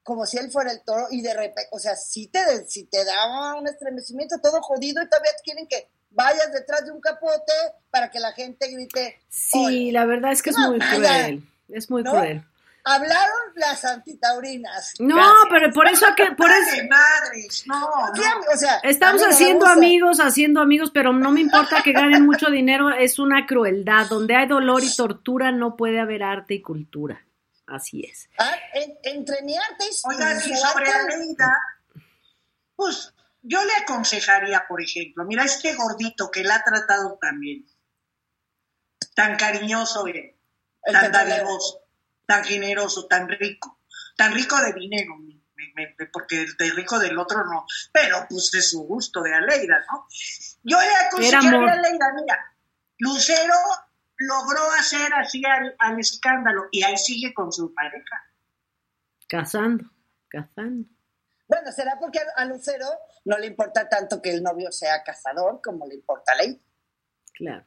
[0.03, 3.05] como si él fuera el toro, y de repente, o sea, si te, si te
[3.05, 7.53] daba un estremecimiento todo jodido y todavía quieren que vayas detrás de un capote
[7.89, 9.19] para que la gente grite.
[9.29, 11.43] Sí, la verdad es que es muy cruel.
[11.69, 12.43] Es muy cruel.
[12.85, 14.93] Hablaron las antitaurinas.
[14.99, 20.59] No, pero por eso que por eso madres, no, O sea, estamos haciendo amigos, haciendo
[20.59, 24.07] amigos, pero no me importa que ganen mucho dinero, es una crueldad.
[24.07, 27.25] Donde hay dolor y tortura no puede haber arte y cultura.
[27.67, 28.27] Así es.
[28.37, 28.53] Ah,
[29.03, 31.57] entre mi arte y Oiga, si sobre Aleida,
[32.75, 37.65] pues yo le aconsejaría, por ejemplo, mira este gordito que la ha tratado también,
[39.15, 40.37] tan cariñoso, eh,
[40.91, 41.82] tan dadivoso
[42.25, 43.79] tan generoso, tan rico,
[44.15, 45.15] tan rico de dinero,
[46.11, 50.07] porque de rico del otro no, pero pues es su gusto de Aleida, ¿no?
[50.63, 52.55] Yo le aconsejaría a Aleida, mira,
[52.99, 53.53] Lucero
[54.17, 58.23] logró hacer así al, escándalo y ahí sigue con su pareja.
[59.27, 59.85] Casando,
[60.27, 60.87] casando.
[61.47, 62.87] Bueno, será porque a Lucero
[63.25, 66.61] no le importa tanto que el novio sea cazador como le importa a Ley.
[67.33, 67.65] Claro.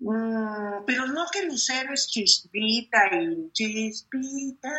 [0.00, 4.70] Mm, pero no que Lucero es chispita y chispita,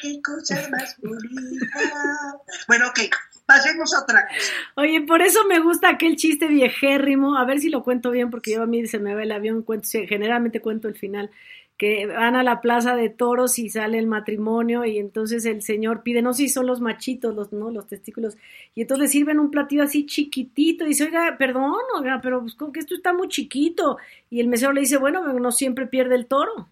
[0.00, 2.40] qué cosa más bonita.
[2.66, 3.00] bueno, ok,
[3.46, 4.52] pasemos a otra cosa.
[4.76, 8.54] Oye, por eso me gusta aquel chiste viejérrimo, a ver si lo cuento bien, porque
[8.54, 11.30] yo a mí se me ve el avión, cuento, generalmente cuento el final
[11.76, 16.02] que van a la plaza de toros y sale el matrimonio y entonces el señor
[16.02, 17.70] pide, no sé si son los machitos, los, ¿no?
[17.70, 18.36] los testículos,
[18.74, 22.56] y entonces le sirven un platillo así chiquitito y dice, oiga, perdón, oiga, pero pues,
[22.72, 23.98] que esto está muy chiquito.
[24.30, 26.68] Y el mesero le dice, bueno, no siempre pierde el toro.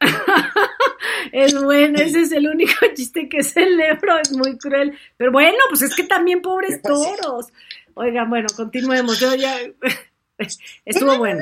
[1.32, 4.96] es bueno, ese es el único chiste que celebro, es muy cruel.
[5.16, 7.52] Pero bueno, pues es que también pobres toros.
[7.94, 9.18] Oiga, bueno, continuemos.
[9.20, 9.56] Yo ya
[10.84, 11.40] estuvo bueno.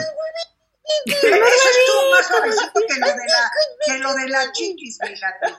[1.04, 3.50] Eso estuvo más suavecito que lo de la,
[3.86, 5.54] que lo de la chiquis, fíjate.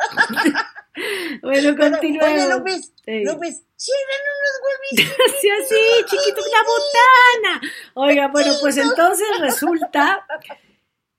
[1.41, 2.33] Bueno, continuemos.
[2.33, 3.23] Oye, López, sí.
[3.23, 5.17] López, sirven unos huevitos.
[5.41, 7.73] sí, así, chiquito, una botana.
[7.95, 10.25] Oiga, bueno, pues entonces resulta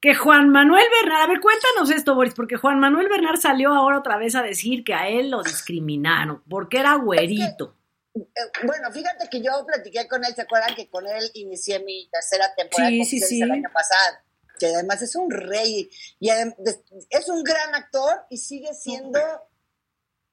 [0.00, 3.98] que Juan Manuel Bernal, a ver, cuéntanos esto, Boris, porque Juan Manuel Bernal salió ahora
[3.98, 7.74] otra vez a decir que a él lo discriminaron, porque era güerito.
[8.14, 8.22] Eh,
[8.64, 12.54] bueno, fíjate que yo platiqué con él, ¿se acuerdan que con él inicié mi tercera
[12.54, 14.18] temporada sí, el año pasado?
[14.58, 19.18] Que además es un rey y es un gran actor y sigue siendo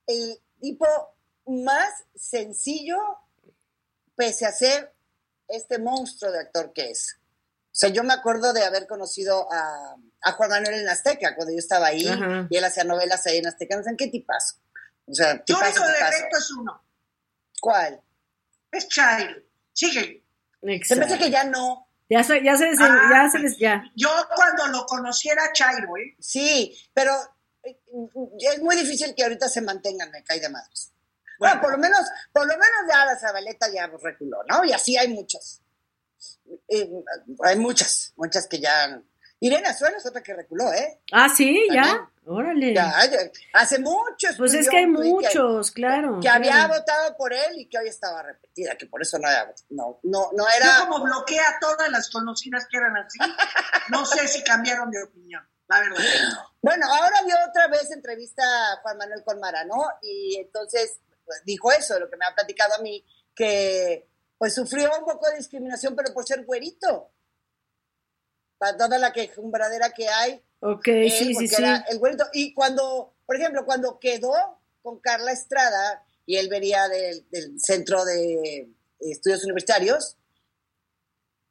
[0.05, 0.85] el tipo
[1.47, 2.97] más sencillo
[4.15, 4.93] pese a ser
[5.47, 7.17] este monstruo de actor que es.
[7.17, 9.95] O sea, yo me acuerdo de haber conocido a,
[10.37, 12.05] Juan Manuel en Azteca cuando yo estaba ahí
[12.49, 13.75] y él hacía novelas ahí en Azteca.
[13.75, 14.57] No sé qué tipazo.
[15.07, 16.81] O sea, tipazo, único es uno
[17.61, 18.01] ¿Cuál?
[18.71, 19.39] Es Chairo.
[19.71, 20.25] Sigue.
[20.83, 21.87] Se me hace que ya no.
[22.09, 23.83] Ya se, ya se, ah, ya se ya.
[23.95, 26.17] Yo cuando lo conociera Chairo, ¿eh?
[26.19, 27.13] Sí, pero
[27.63, 27.79] eh,
[28.39, 30.91] es muy difícil que ahorita se mantengan, me cae de madres.
[31.39, 32.01] Bueno, por lo menos,
[32.33, 34.65] por lo menos ya la Zabaleta ya reculó, ¿no?
[34.65, 35.61] Y así hay muchas.
[37.43, 39.01] hay muchas, muchas que ya
[39.43, 41.01] Irene Azuela es otra que reculó, ¿eh?
[41.11, 42.07] Ah, sí, ya.
[42.27, 42.75] Órale.
[42.75, 42.93] Ya,
[43.53, 44.37] hace muchos.
[44.37, 46.19] Pues es que hay muchos, claro.
[46.21, 49.51] Que había votado por él y que hoy estaba repetida, que por eso no era.
[49.71, 50.65] No, no, no era.
[50.65, 53.17] Yo como bloquea a todas las conocidas que eran así,
[53.89, 56.03] no sé si cambiaron de opinión, la verdad.
[56.61, 59.83] Bueno, ahora vio otra vez entrevista a Juan Manuel Conmara, ¿no?
[60.03, 64.91] Y entonces pues, dijo eso, lo que me ha platicado a mí, que pues sufrió
[64.99, 67.11] un poco de discriminación, pero por ser güerito
[68.61, 70.39] para toda la quejumbradera que hay.
[70.59, 71.63] Ok, sí, sí, sí.
[71.89, 72.25] El güerito.
[72.31, 74.31] Y cuando, por ejemplo, cuando quedó
[74.83, 77.25] con Carla Estrada y él venía del,
[77.59, 78.69] Centro de
[78.99, 80.15] Estudios Universitarios,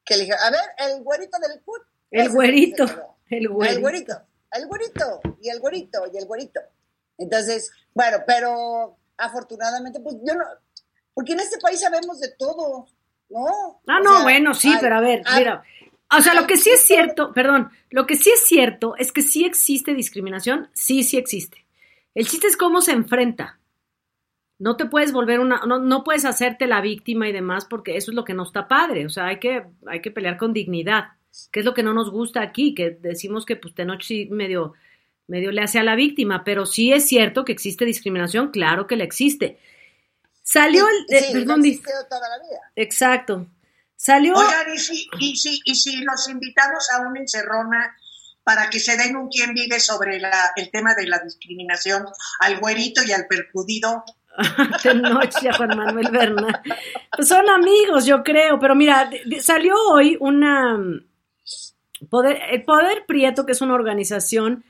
[0.05, 1.81] que le dije, a ver, el güerito del CUT.
[2.11, 2.85] El güerito,
[3.29, 3.73] el güerito.
[3.73, 4.21] El güerito,
[4.53, 6.61] el güerito, y el güerito, y el güerito.
[7.17, 10.45] Entonces, bueno, pero afortunadamente, pues yo no,
[11.13, 12.87] porque en este país sabemos de todo,
[13.29, 13.81] ¿no?
[13.85, 15.61] Ah, no, bueno, sí, pero a ver, mira,
[16.17, 19.21] o sea, lo que sí es cierto, perdón, lo que sí es cierto es que
[19.21, 21.65] sí existe discriminación, sí, sí existe.
[22.13, 23.59] El chiste es cómo se enfrenta.
[24.59, 28.11] No te puedes volver una, no, no puedes hacerte la víctima y demás porque eso
[28.11, 29.05] es lo que no está padre.
[29.05, 31.13] O sea, hay que, hay que pelear con dignidad,
[31.51, 34.73] que es lo que no nos gusta aquí, que decimos que pues Tenoch sí medio,
[35.27, 38.97] medio le hace a la víctima, pero sí es cierto que existe discriminación, claro que
[38.97, 39.57] la existe.
[40.43, 42.59] Salió el, eh, perdón, toda la vida.
[42.75, 43.47] Exacto.
[44.01, 44.33] Salió.
[44.33, 47.95] Oigan, ¿y si, y, si, y si los invitamos a una encerrona
[48.43, 52.07] para que se den un quien vive sobre la, el tema de la discriminación
[52.39, 54.03] al güerito y al percudido?
[54.81, 56.61] Tenoch y a Juan Manuel Bernal.
[57.15, 59.07] Pues son amigos, yo creo, pero mira,
[59.39, 60.79] salió hoy una...
[62.09, 64.65] Poder, el Poder Prieto, que es una organización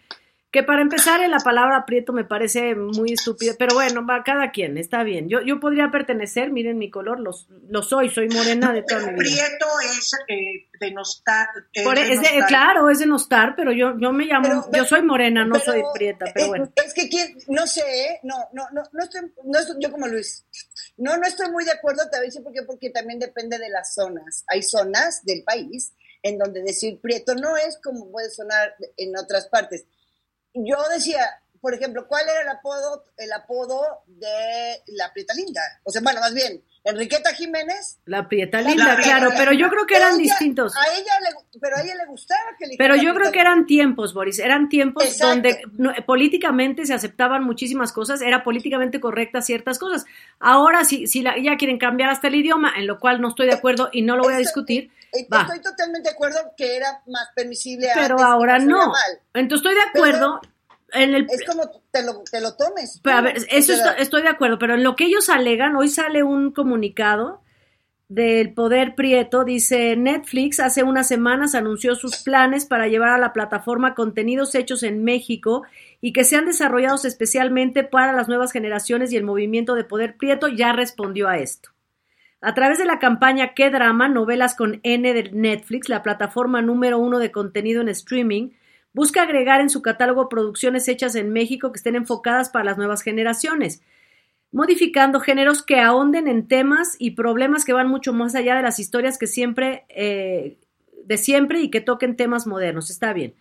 [0.52, 4.78] que para empezar la palabra prieto me parece muy estúpida, pero bueno, va cada quien,
[4.78, 5.30] está bien.
[5.30, 7.32] Yo, yo podría pertenecer, miren mi color, lo,
[7.70, 9.46] lo soy, soy morena de toda mi vida.
[9.48, 11.48] Prieto es eh, de nostar.
[12.50, 16.26] claro, es de nostar, pero yo, yo me llamo, yo soy morena, no soy prieta,
[16.34, 16.70] pero bueno.
[16.76, 17.10] Es que
[17.48, 18.20] no sé, ¿eh?
[18.24, 20.46] no, no, no, no estoy, no estoy, yo como Luis,
[20.98, 23.58] no, no estoy muy de acuerdo, te voy a decir por qué, porque también depende
[23.58, 24.44] de las zonas.
[24.48, 29.48] Hay zonas del país en donde decir prieto no es como puede sonar en otras
[29.48, 29.86] partes
[30.54, 35.62] yo decía, por ejemplo, ¿cuál era el apodo, el apodo de la Prieta Linda?
[35.84, 38.00] O sea, bueno, más bien, Enriqueta Jiménez.
[38.06, 40.76] La Prieta Linda, claro, pero yo creo que eran distintos.
[40.76, 43.68] A ella le, pero a ella le gustaba que le Pero yo creo que eran
[43.68, 45.62] tiempos, Boris, eran tiempos donde
[46.08, 50.06] políticamente se aceptaban muchísimas cosas, era políticamente correctas ciertas cosas.
[50.40, 53.54] Ahora, si, si ya quieren cambiar hasta el idioma, en lo cual no estoy de
[53.54, 54.92] acuerdo y no lo voy a discutir.
[55.12, 57.90] Estoy totalmente de acuerdo que era más permisible.
[57.94, 58.92] Pero ahora no.
[59.34, 60.42] Entonces estoy de acuerdo
[60.94, 63.02] es como te lo, te lo tomes.
[63.04, 66.52] a ver, eso estoy, de acuerdo, pero en lo que ellos alegan, hoy sale un
[66.52, 67.42] comunicado
[68.10, 73.32] del Poder Prieto, dice Netflix hace unas semanas anunció sus planes para llevar a la
[73.32, 75.64] plataforma contenidos hechos en México
[76.02, 80.50] y que sean desarrollados especialmente para las nuevas generaciones y el movimiento de Poder Prieto
[80.50, 81.70] ya respondió a esto.
[82.42, 84.10] A través de la campaña ¿Qué drama?
[84.10, 88.50] Novelas con N de Netflix, la plataforma número uno de contenido en streaming,
[88.94, 93.02] Busca agregar en su catálogo producciones hechas en México que estén enfocadas para las nuevas
[93.02, 93.82] generaciones,
[94.52, 98.80] modificando géneros que ahonden en temas y problemas que van mucho más allá de las
[98.80, 100.58] historias que siempre, eh,
[101.06, 102.90] de siempre y que toquen temas modernos.
[102.90, 103.34] Está bien.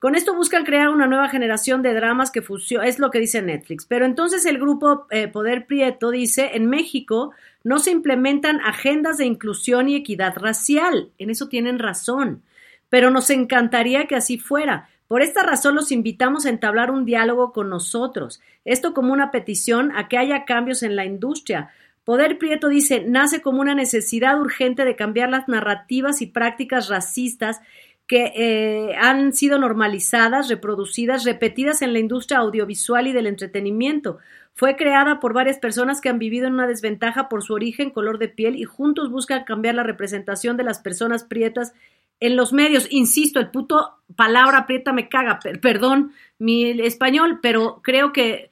[0.00, 3.42] Con esto buscan crear una nueva generación de dramas que fusiona, es lo que dice
[3.42, 3.84] Netflix.
[3.86, 9.26] Pero entonces el grupo eh, Poder Prieto dice, en México no se implementan agendas de
[9.26, 11.10] inclusión y equidad racial.
[11.18, 12.42] En eso tienen razón
[12.90, 14.90] pero nos encantaría que así fuera.
[15.08, 19.90] Por esta razón los invitamos a entablar un diálogo con nosotros, esto como una petición
[19.96, 21.70] a que haya cambios en la industria.
[22.04, 27.60] Poder Prieto dice, nace como una necesidad urgente de cambiar las narrativas y prácticas racistas
[28.06, 34.18] que eh, han sido normalizadas, reproducidas, repetidas en la industria audiovisual y del entretenimiento.
[34.54, 38.18] Fue creada por varias personas que han vivido en una desventaja por su origen, color
[38.18, 41.72] de piel y juntos buscan cambiar la representación de las personas prietas
[42.20, 48.12] en los medios, insisto, el puto palabra aprieta me caga, perdón mi español, pero creo
[48.12, 48.50] que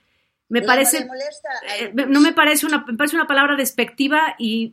[0.49, 1.07] me parece,
[1.79, 4.73] eh, no me parece una, me parece una palabra despectiva y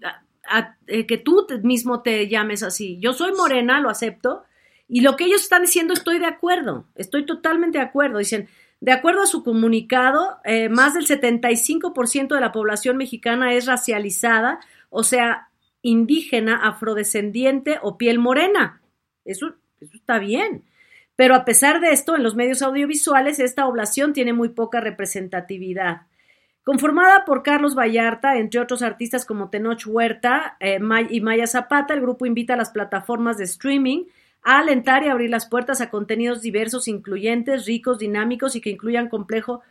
[0.88, 2.98] eh, que tú mismo te llames así.
[3.02, 4.46] Yo soy morena, lo acepto,
[4.88, 8.20] y lo que ellos están diciendo estoy de acuerdo, estoy totalmente de acuerdo.
[8.20, 8.48] Dicen,
[8.80, 14.60] de acuerdo a su comunicado, eh, más del 75% de la población mexicana es racializada,
[14.90, 15.50] o sea,
[15.82, 18.82] indígena, afrodescendiente o piel morena.
[19.26, 20.64] Eso, está bien.
[21.16, 26.02] Pero a pesar de esto, en los medios audiovisuales esta población tiene muy poca representatividad.
[26.64, 32.02] Conformada por Carlos Vallarta, entre otros artistas como Tenoch Huerta eh, y Maya Zapata, el
[32.02, 34.06] grupo invita a las plataformas de streaming
[34.42, 39.10] a alentar y abrir las puertas a contenidos diversos, incluyentes, ricos, dinámicos y que incluyan
[39.10, 39.62] complejo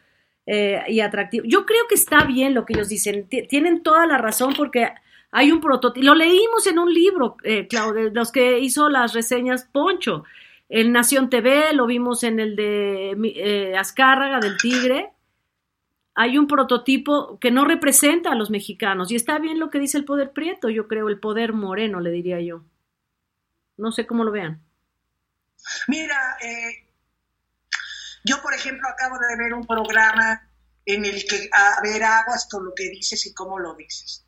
[0.47, 1.45] eh, y atractivo.
[1.47, 3.29] Yo creo que está bien lo que ellos dicen.
[3.29, 4.89] tienen toda la razón porque
[5.37, 9.65] hay un prototipo, lo leímos en un libro, eh, Claudio, los que hizo las reseñas
[9.65, 10.23] Poncho.
[10.69, 15.11] En Nación TV, lo vimos en el de eh, Azcárraga, del Tigre.
[16.15, 19.11] Hay un prototipo que no representa a los mexicanos.
[19.11, 22.13] Y está bien lo que dice el poder prieto, yo creo, el poder moreno, le
[22.13, 22.63] diría yo.
[23.77, 24.63] No sé cómo lo vean.
[25.89, 26.87] Mira, eh,
[28.25, 30.49] yo por ejemplo acabo de ver un programa
[30.87, 34.24] en el que, a ver, aguas con lo que dices y cómo lo dices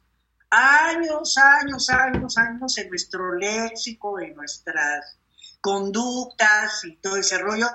[0.50, 5.18] años, años, años, años en nuestro léxico, en nuestras
[5.60, 7.68] conductas y todo ese rollo,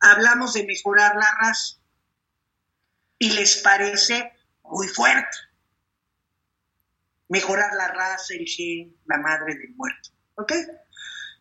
[0.00, 1.76] hablamos de mejorar la raza.
[3.18, 5.36] Y les parece muy fuerte.
[7.28, 10.10] Mejorar la raza, el gen, la madre del muerto.
[10.36, 10.52] ¿Ok?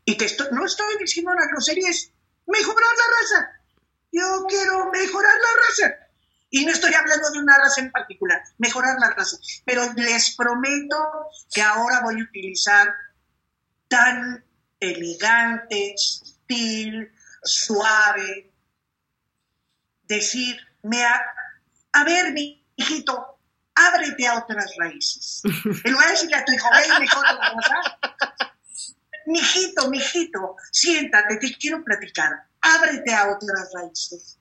[0.05, 2.11] Y te no estoy diciendo una grosería, es
[2.45, 3.61] mejorar la raza.
[4.11, 6.02] Yo quiero mejorar la raza.
[6.55, 9.37] Y no estoy hablando de una raza en particular, mejorar la raza.
[9.65, 10.95] Pero les prometo
[11.51, 12.93] que ahora voy a utilizar
[13.87, 14.45] tan
[14.79, 17.11] elegante, sutil,
[17.43, 18.53] suave,
[20.03, 23.39] decir, me a, ver, mi hijito,
[23.73, 25.41] ábrete a otras raíces.
[25.83, 27.97] En lugar de decirle a tu hijo, ve mejor la raza,
[29.25, 34.37] mijito, mijito, siéntate, te quiero platicar, ábrete a otras raíces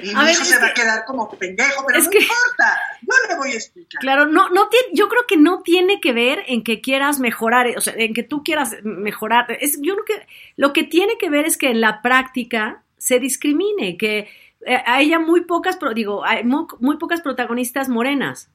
[0.00, 2.18] Y A mi ver, hijo es se va a quedar como pendejo, pero no que-
[2.18, 2.78] importa.
[3.02, 4.00] Yo le voy a explicar.
[4.00, 7.66] Claro, no, no tiene, yo creo que no tiene que ver en que quieras mejorar,
[7.76, 9.46] o sea, en que tú quieras mejorar.
[9.60, 13.18] Es, yo creo que lo que tiene que ver es que en la práctica se
[13.18, 14.28] discrimine, que
[14.66, 18.50] eh, haya muy pocas, digo, hay muy, muy pocas protagonistas morenas.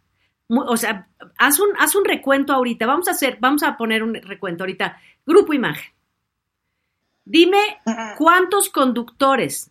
[0.50, 1.08] O sea,
[1.38, 2.86] haz un, haz un recuento ahorita.
[2.86, 4.98] Vamos a hacer, vamos a poner un recuento ahorita.
[5.26, 5.92] Grupo Imagen.
[7.26, 7.82] Dime
[8.18, 9.70] cuántos conductores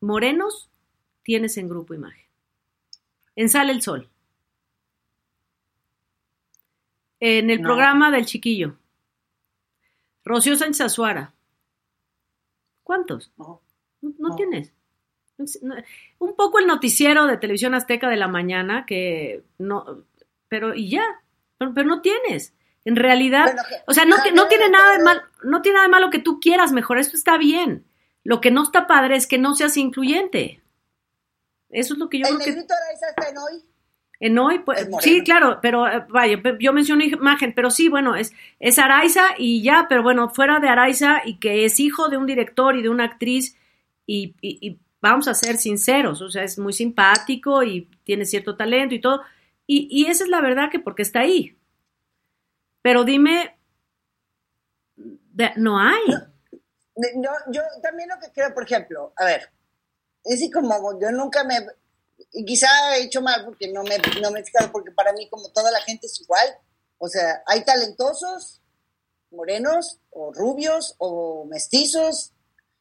[0.00, 0.70] morenos
[1.22, 2.24] tienes en Grupo Imagen.
[3.36, 4.08] En Sale el Sol.
[7.20, 7.68] En el No.
[7.68, 8.76] programa del chiquillo.
[10.24, 11.34] Rocío Sánchez Azuara.
[12.82, 13.30] ¿Cuántos?
[13.36, 13.60] No.
[14.00, 14.72] No, tienes.
[16.18, 20.04] Un poco el noticiero de televisión azteca de la mañana, que no,
[20.48, 21.04] pero y ya,
[21.58, 22.54] pero, pero no tienes.
[22.84, 25.92] En realidad, que- o sea, no, no tiene nada de mal, no tiene nada de
[25.92, 27.84] malo que tú quieras mejorar, esto está bien.
[28.24, 30.60] Lo que no está padre es que no seas incluyente.
[31.70, 33.64] Eso es lo que yo el creo que Araiza está en hoy.
[34.18, 38.16] en hoy, pues, Es sí, claro, pero eh, vaya, yo mencioné imagen, pero sí, bueno,
[38.16, 42.16] es, es Araiza y ya, pero bueno, fuera de Araiza y que es hijo de
[42.18, 43.56] un director y de una actriz
[44.06, 48.56] y, y- y vamos a ser sinceros, o sea, es muy simpático y tiene cierto
[48.56, 49.22] talento y todo,
[49.66, 51.56] y, y esa es la verdad que porque está ahí.
[52.82, 53.56] Pero dime,
[54.96, 56.02] de- no hay.
[56.08, 56.29] De-
[57.16, 59.50] No, yo también lo que creo, por ejemplo, a ver,
[60.24, 61.66] es así como yo nunca me,
[62.32, 65.28] y quizá he hecho mal porque no me, no me he fijado, porque para mí
[65.28, 66.58] como toda la gente es igual,
[66.98, 68.60] o sea, hay talentosos,
[69.30, 72.32] morenos, o rubios, o mestizos,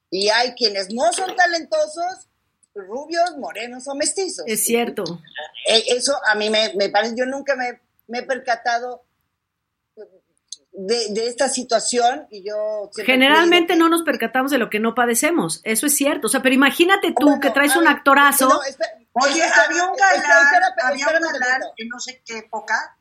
[0.09, 2.27] y hay quienes no son talentosos,
[2.73, 4.45] rubios, morenos o mestizos.
[4.47, 5.03] Es cierto.
[5.67, 9.03] Eh, Eso a mí me, me parece, yo nunca me, me he percatado
[10.87, 12.89] de, de esta situación y yo...
[13.05, 16.27] Generalmente no nos percatamos de lo que no padecemos, eso es cierto.
[16.27, 18.47] O sea, pero imagínate tú Bueno, que traes un ver, actorazo.
[18.47, 22.37] no, espera, Oye, espera, había un galán, espera, había un galán en no sé qué
[22.39, 22.97] época,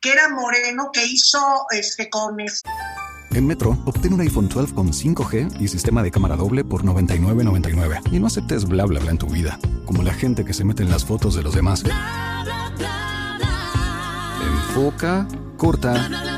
[0.00, 5.60] que era moreno, que hizo este con En Metro, obtén un iPhone 12 con 5G
[5.60, 8.10] y sistema de cámara doble por $99.99.
[8.12, 10.82] Y no aceptes bla bla bla en tu vida, como la gente que se mete
[10.82, 11.82] en las fotos de los demás.
[14.40, 15.26] Enfoca,
[15.58, 16.37] corta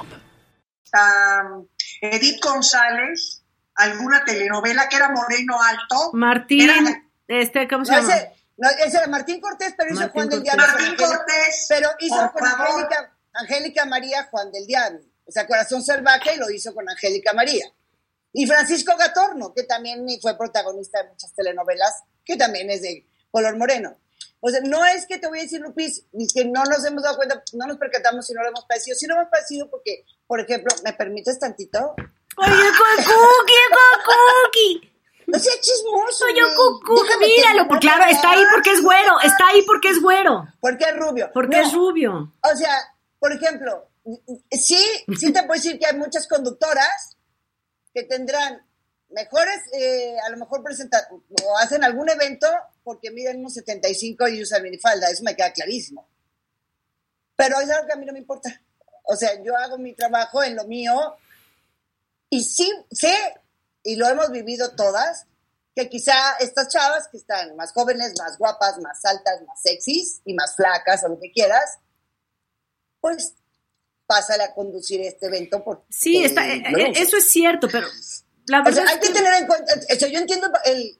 [0.93, 1.67] um,
[2.01, 3.43] Edith González,
[3.75, 6.11] alguna telenovela que era moreno alto.
[6.13, 8.15] Martín, Era- este, ¿cómo se No, llama?
[8.15, 10.43] ese, no, ese era Martín Cortés, pero hizo Martín Juan del.
[10.43, 10.63] Diablo.
[10.67, 12.47] Martín Cortés, Pero hizo por con.
[12.47, 14.99] Angélica, Angélica María Juan del Diablo.
[15.25, 17.65] O sea, Corazón Salvaje lo hizo con Angélica María.
[18.33, 23.57] Y Francisco Gatorno, que también fue protagonista de muchas telenovelas, que también es de color
[23.57, 23.97] moreno.
[24.41, 27.03] O sea, no es que te voy a decir, Lupis, ni que no nos hemos
[27.03, 28.97] dado cuenta, no nos percatamos si no lo hemos padecido.
[28.97, 31.93] Sí lo hemos padecido porque, por ejemplo, ¿me permites tantito?
[32.37, 34.91] Oye, Cucuqui, Cucuqui.
[35.27, 36.23] No sea chismoso.
[36.23, 36.55] Oye, güey.
[36.55, 40.47] Cucuqui, Déjame míralo, porque claro, está ahí porque es güero, está ahí porque es güero,
[40.61, 41.29] Porque es rubio.
[41.33, 42.33] porque No, es rubio.
[42.49, 42.77] O sea,
[43.19, 43.89] por ejemplo,
[44.51, 44.81] sí,
[45.19, 47.17] sí te puedo decir que hay muchas conductoras
[47.93, 48.65] que tendrán
[49.09, 51.01] mejores, eh, a lo mejor presentan
[51.43, 52.47] o hacen algún evento
[52.85, 56.07] porque miden unos 75 y usan minifalda, eso me queda clarísimo.
[57.35, 58.61] Pero es algo que a mí no me importa.
[59.11, 61.17] O sea, yo hago mi trabajo en lo mío
[62.29, 63.13] y sí sé,
[63.83, 65.25] y lo hemos vivido todas,
[65.75, 70.33] que quizá estas chavas que están más jóvenes, más guapas, más altas, más sexys y
[70.33, 71.79] más flacas o lo que quieras,
[73.01, 73.33] pues
[74.05, 75.61] pásale a conducir este evento.
[75.61, 77.87] Porque, Sí, está, eh, eh, eso es cierto, pero
[78.45, 80.97] la O verdad sea, hay que tener en cuenta, o sea, yo entiendo el,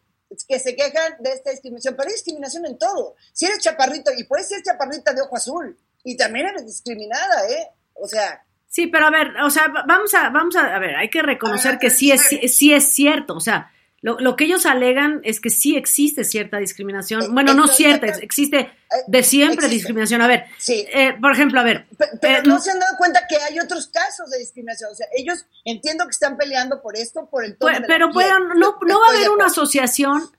[0.49, 3.15] que se quejan de esta discriminación, pero hay discriminación en todo.
[3.31, 7.71] Si eres chaparrito, y puedes ser chaparrita de ojo azul, y también eres discriminada, ¿eh?
[8.01, 10.95] O sea, Sí, pero a ver, o sea, va- vamos a, vamos a, a ver,
[10.95, 12.21] hay que reconocer A ver, que sí es,
[12.55, 16.57] sí es cierto, o sea, lo, lo que ellos alegan es que sí existe cierta
[16.57, 18.71] discriminación, Eh, bueno, no entonces, cierta, eh, ex- existe
[19.07, 19.75] de siempre existe.
[19.75, 20.21] discriminación.
[20.21, 20.85] A ver, Sí.
[20.93, 23.59] eh, por ejemplo, a ver, pe- pero eh, no se han dado cuenta que hay
[23.59, 24.89] otros casos de discriminación.
[24.91, 28.13] O sea, ellos entiendo que están peleando por esto, por el la pero piel.
[28.13, 30.31] puedan- no, no va a haber una asociación.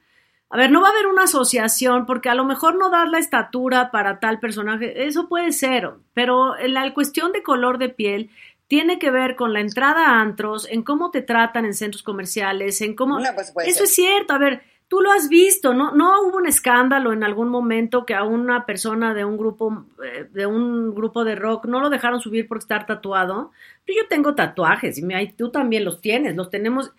[0.53, 3.19] A ver, no va a haber una asociación porque a lo mejor no das la
[3.19, 8.29] estatura para tal personaje, eso puede ser, pero la cuestión de color de piel
[8.69, 12.83] tiene que ver con la entrada a antros, en cómo te tratan en centros comerciales,
[12.83, 13.19] en cómo...
[13.35, 15.93] pues eso es cierto, a ver, tú lo has visto, ¿no?
[15.93, 20.29] No hubo un escándalo en algún momento que a una persona de un grupo, eh,
[20.31, 23.53] de un grupo de rock no lo dejaron subir por estar tatuado.
[23.87, 26.93] Pero yo tengo tatuajes y tú también los tienes, los tenemos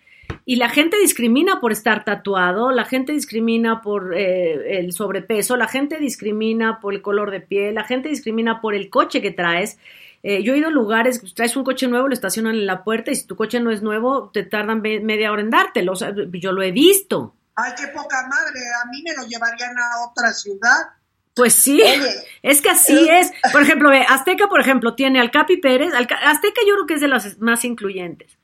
[0.46, 5.68] y la gente discrimina por estar tatuado, la gente discrimina por eh, el sobrepeso, la
[5.68, 9.78] gente discrimina por el color de piel, la gente discrimina por el coche que traes.
[10.22, 13.10] Eh, yo he ido a lugares, traes un coche nuevo, lo estacionan en la puerta
[13.10, 15.92] y si tu coche no es nuevo, te tardan media hora en dártelo.
[15.92, 17.34] O sea, yo lo he visto.
[17.56, 20.88] Ay, qué poca madre, a mí me lo llevarían a otra ciudad.
[21.34, 21.82] Pues sí,
[22.42, 23.32] es que así es.
[23.50, 25.92] Por ejemplo, Azteca, por ejemplo, tiene al Capi Pérez.
[25.94, 28.38] Azteca yo creo que es de las más incluyentes.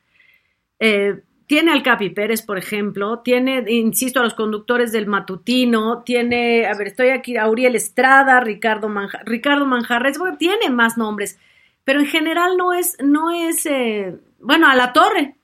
[0.78, 6.68] Eh, tiene al Capi Pérez, por ejemplo, tiene, insisto, a los conductores del matutino, tiene,
[6.68, 8.88] a ver, estoy aquí, Auriel Estrada, Ricardo,
[9.24, 11.40] Ricardo Manjarres, bueno, tiene más nombres,
[11.82, 15.38] pero en general no es, no es, eh, bueno, a la torre,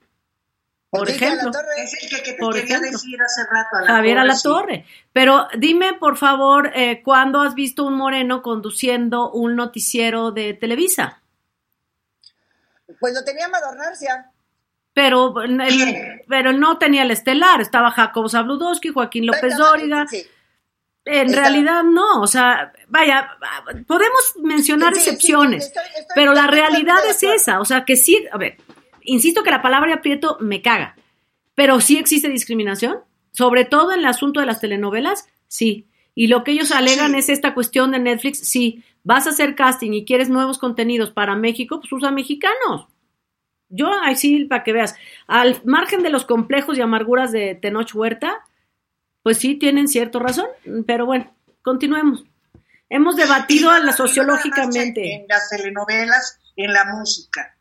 [0.90, 1.50] por ejemplo.
[1.76, 3.76] Es el que, te quería decir hace rato.
[3.78, 4.86] A la Javier torre, a la torre.
[5.12, 11.20] Pero dime, por favor, eh, ¿cuándo has visto un moreno conduciendo un noticiero de Televisa?
[13.00, 14.30] Pues lo tenía Madornarcia
[14.96, 15.34] pero,
[16.26, 20.06] pero no tenía el estelar, estaba Jacobo Zabludowski, Joaquín López Dóriga.
[21.04, 23.28] En realidad no, o sea, vaya,
[23.86, 25.70] podemos mencionar excepciones,
[26.14, 28.56] pero la realidad es esa, o sea, que sí, a ver,
[29.02, 30.96] insisto que la palabra aprieto me caga,
[31.54, 33.00] pero sí existe discriminación,
[33.32, 35.88] sobre todo en el asunto de las telenovelas, sí.
[36.14, 39.92] Y lo que ellos alegan es esta cuestión de Netflix, sí, vas a hacer casting
[39.92, 42.86] y quieres nuevos contenidos para México, pues usa mexicanos.
[43.68, 44.94] Yo, así para que veas,
[45.26, 48.46] al margen de los complejos y amarguras de Tenoch Huerta,
[49.22, 50.46] pues sí tienen cierta razón,
[50.86, 52.24] pero bueno, continuemos.
[52.88, 55.14] Hemos debatido a la sociológicamente.
[55.14, 57.56] En las telenovelas, en la música.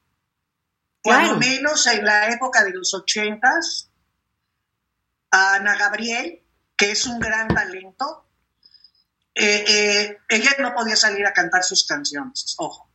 [1.02, 3.90] Cuando menos en la época de los ochentas,
[5.32, 6.44] Ana Gabriel,
[6.78, 8.28] que es un gran talento,
[9.34, 12.90] eh, eh, ella no podía salir a cantar sus canciones, ojo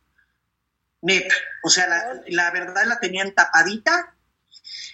[1.01, 1.33] neta.
[1.63, 1.87] O sea,
[2.27, 4.13] la, verdad la tenían tapadita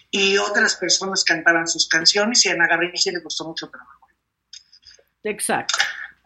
[0.10, 4.08] y otras personas cantaban sus canciones y a Ana Gabriel sí le costó mucho trabajo.
[5.24, 5.76] Exacto.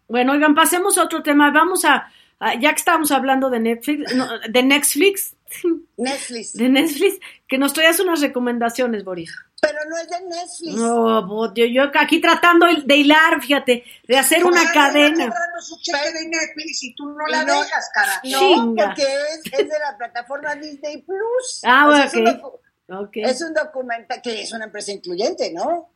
[0.08, 1.52] Bueno, oigan, pasemos a otro tema.
[1.52, 2.12] Vamos a,
[2.60, 4.14] ya que estábamos hablando de Netflix,
[4.50, 5.36] de Netflix,
[5.98, 6.54] Netflix.
[6.54, 9.34] De Netflix, que nos traigas unas recomendaciones, Boris.
[9.62, 10.74] Pero no es de Netflix.
[10.74, 15.32] No, yo, yo aquí tratando de hilar, fíjate, de hacer una cadena.
[15.60, 18.22] su cheque de Netflix y tú no la dejas, cara.
[18.24, 21.62] No, porque es, es, de la plataforma Disney Plus.
[21.64, 22.60] Ah, bueno,
[23.04, 23.24] okay.
[23.24, 25.94] es un documental que es una empresa incluyente, ¿no?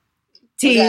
[0.58, 0.80] Sí.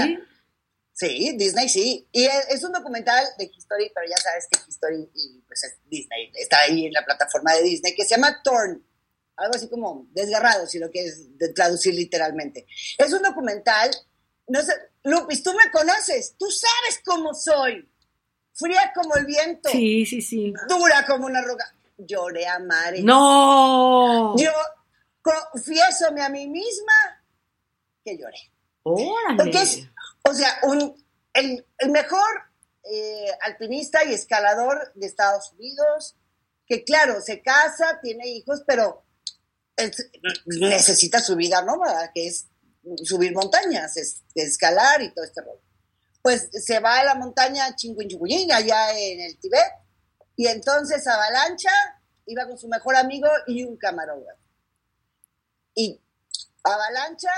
[0.96, 2.08] Sí, Disney sí.
[2.10, 6.60] Y es, un documental de History, pero ya sabes que History y pues Disney está
[6.60, 8.84] ahí en la plataforma de Disney que se llama Torn
[9.36, 12.66] algo así como desgarrado, si lo quieres de traducir literalmente.
[12.96, 13.90] Es un documental,
[14.48, 14.72] no sé,
[15.04, 17.88] Lupis, tú me conoces, tú sabes cómo soy,
[18.54, 19.68] fría como el viento.
[19.70, 20.52] Sí, sí, sí.
[20.68, 21.72] Dura como una roca.
[21.98, 23.04] Lloré a mares.
[23.04, 24.36] No.
[24.36, 24.50] Yo
[25.22, 26.92] confiésome a mí misma
[28.04, 28.38] que lloré.
[28.82, 29.36] Órale.
[29.36, 29.88] Porque es,
[30.28, 32.26] o sea, un, el, el mejor
[32.88, 36.16] eh, alpinista y escalador de Estados Unidos,
[36.66, 39.04] que claro, se casa, tiene hijos, pero
[40.46, 42.46] necesita su vida nómada, que es
[43.02, 45.62] subir montañas, es, escalar y todo este rollo.
[46.22, 49.72] Pues se va a la montaña Chinguinchuguyin, allá en el Tibet,
[50.36, 51.72] y entonces avalancha,
[52.26, 54.40] iba con su mejor amigo y un camarógrafo.
[55.74, 56.00] Y
[56.62, 57.30] avalancha,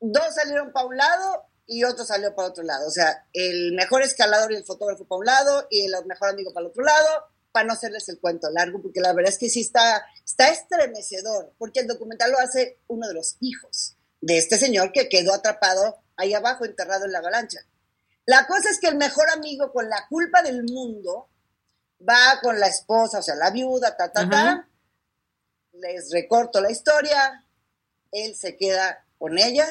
[0.00, 2.86] dos salieron para un lado y otro salió para otro lado.
[2.86, 6.52] O sea, el mejor escalador y el fotógrafo para un lado y el mejor amigo
[6.52, 7.08] para el otro lado,
[7.52, 11.54] para no hacerles el cuento largo, porque la verdad es que sí está, está estremecedor,
[11.58, 16.02] porque el documental lo hace uno de los hijos de este señor que quedó atrapado
[16.16, 17.60] ahí abajo, enterrado en la avalancha.
[18.26, 21.28] La cosa es que el mejor amigo, con la culpa del mundo,
[22.00, 24.68] va con la esposa, o sea, la viuda, ta, ta, ta,
[25.72, 27.44] les recorto la historia,
[28.10, 29.66] él se queda con ella,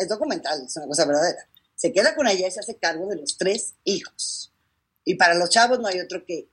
[0.00, 3.16] es documental, es una cosa verdadera, se queda con ella y se hace cargo de
[3.16, 4.52] los tres hijos.
[5.04, 6.48] Y para los chavos no hay otro que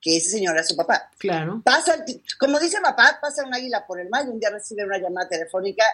[0.00, 1.10] que ese señor era su papá.
[1.18, 1.62] Claro.
[1.64, 2.04] Pasa,
[2.38, 5.28] como dice papá, pasa un águila por el mar y un día recibe una llamada
[5.28, 5.84] telefónica.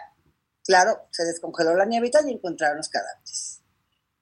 [0.64, 3.60] Claro, se descongeló la nievita y encontraron los cadáveres.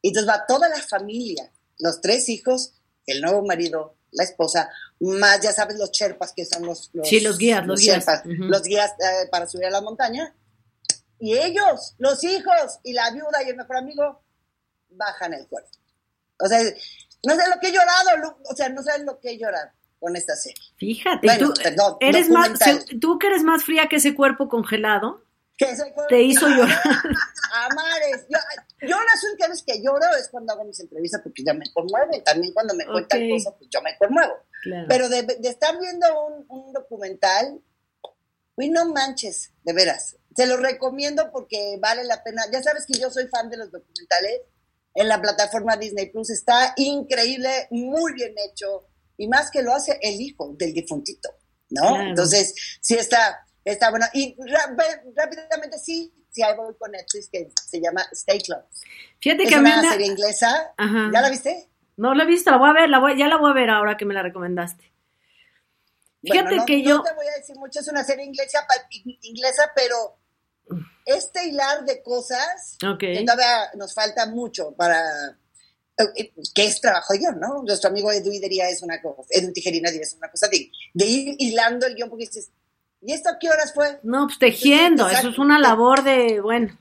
[0.02, 2.72] Y entonces va toda la familia, los tres hijos,
[3.06, 7.20] el nuevo marido, la esposa, más ya sabes los cherpas que son los, los sí,
[7.20, 10.34] los guías, los, guías, los guías eh, para subir a la montaña.
[11.20, 14.22] Y ellos, los hijos y la viuda y el mejor amigo,
[14.88, 15.70] bajan el cuerpo.
[16.38, 16.58] O sea,
[17.26, 20.16] no sé lo que he llorado, o sea, no sabes lo que he llorado con
[20.16, 20.62] esta serie.
[20.76, 21.52] Fíjate, tú,
[22.00, 22.58] eres más,
[23.00, 25.22] tú que eres más fría que ese cuerpo congelado,
[26.08, 26.80] te hizo llorar.
[27.52, 28.38] Amares, yo,
[28.88, 32.22] yo las únicas veces que lloro es cuando hago mis entrevistas porque ya me conmueve,
[32.22, 34.32] también cuando me cuentan cosas, pues yo me conmuevo.
[34.88, 37.60] Pero de, estar viendo un, un documental,
[38.60, 42.42] uy, no manches, de veras, se lo recomiendo porque vale la pena.
[42.52, 44.42] Ya sabes que yo soy fan de los documentales
[44.94, 46.30] en la plataforma Disney Plus.
[46.30, 48.86] Está increíble, muy bien hecho.
[49.16, 51.28] Y más que lo hace el hijo del difuntito,
[51.70, 52.00] ¿no?
[52.00, 54.06] Entonces, sí está, está bueno.
[54.14, 54.36] Y
[55.14, 58.64] rápidamente, sí, sí, ahí voy con Netflix que se llama Stay Close.
[59.20, 60.72] Fíjate es que una serie inglesa.
[60.78, 61.68] ¿Ya la viste?
[61.96, 63.98] No la he visto, la voy a ver, la ya la voy a ver ahora
[63.98, 64.89] que me la recomendaste.
[66.22, 66.98] Fíjate que yo.
[66.98, 68.66] No te voy a decir mucho, es una serie inglesa,
[69.22, 70.16] inglesa pero
[71.04, 75.02] este hilar de cosas que todavía nos falta mucho para
[76.16, 77.62] eh, que es trabajo de guion, ¿no?
[77.62, 81.36] Nuestro amigo Edu diría es una cosa, Edu Tijerina diría es una cosa de, ir
[81.38, 82.50] hilando el guion porque dices,
[83.00, 83.98] ¿y esto a qué horas fue?
[84.02, 86.78] No, pues tejiendo, eso es una labor de, bueno.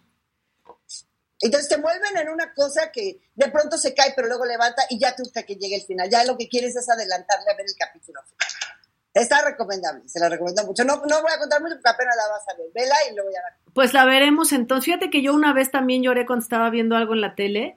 [1.42, 5.00] Entonces te mueven en una cosa que de pronto se cae, pero luego levanta y
[5.00, 6.10] ya tú hasta que llegue el final.
[6.10, 8.79] Ya lo que quieres es adelantarle a ver el capítulo final.
[9.14, 10.84] Está recomendable, se la recomiendo mucho.
[10.84, 12.68] No, no voy a contar mucho porque apenas la vas a ver.
[12.74, 13.74] Vela y luego ya la...
[13.74, 14.86] Pues la veremos entonces.
[14.86, 17.76] Fíjate que yo una vez también lloré cuando estaba viendo algo en la tele.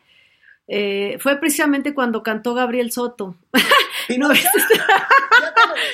[0.68, 3.35] Eh, fue precisamente cuando cantó Gabriel Soto.
[4.18, 4.30] no,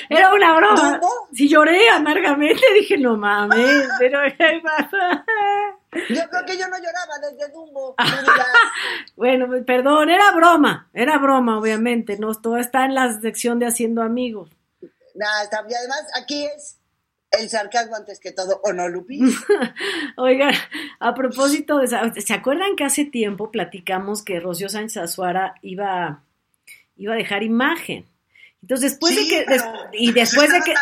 [0.09, 0.99] Era una broma.
[1.33, 4.35] Si lloré amargamente, dije, no mames, pero Yo
[6.29, 7.95] creo que yo no lloraba desde Dumbo.
[9.15, 12.17] bueno, perdón, era broma, era broma, obviamente.
[12.17, 14.49] No, todo está en la sección de Haciendo Amigos.
[15.19, 16.79] Nada, y además aquí es
[17.31, 19.19] el sarcasmo antes que todo, ¿o no, Lupi?
[20.17, 20.53] Oigan,
[20.99, 21.87] a propósito de...
[22.21, 26.23] ¿Se acuerdan que hace tiempo platicamos que Rocío Sánchez Azuara iba,
[26.95, 28.05] iba a dejar imagen?
[28.61, 29.45] Entonces, después de que.
[29.93, 30.73] y después de que.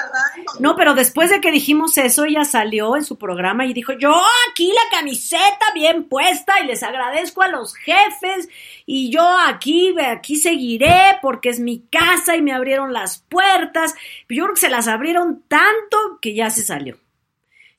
[0.59, 4.19] No, pero después de que dijimos eso, ella salió en su programa y dijo: Yo
[4.49, 8.49] aquí la camiseta bien puesta y les agradezco a los jefes
[8.85, 13.93] y yo aquí, aquí seguiré porque es mi casa y me abrieron las puertas.
[14.27, 16.97] Yo creo que se las abrieron tanto que ya se salió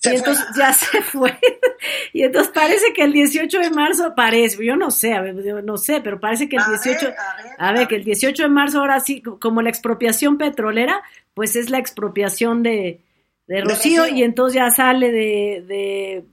[0.04, 1.36] y entonces ya se fue.
[2.12, 5.76] y entonces parece que el 18 de marzo, parece, yo no sé, a ver, no
[5.76, 7.12] sé, pero parece que el 18,
[7.58, 11.02] a ver, que el 18 de marzo ahora sí, como la expropiación petrolera,
[11.34, 13.00] pues es la expropiación de,
[13.46, 16.24] de Rocío y entonces ya sale de, de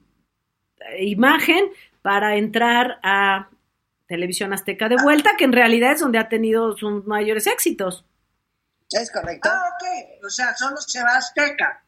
[0.99, 1.65] imagen
[2.01, 3.49] para entrar a
[4.07, 8.05] Televisión Azteca de vuelta, que en realidad es donde ha tenido sus mayores éxitos.
[8.91, 9.49] Es correcto.
[9.51, 10.25] Ah, ok.
[10.25, 11.84] O sea, solo se va a Azteca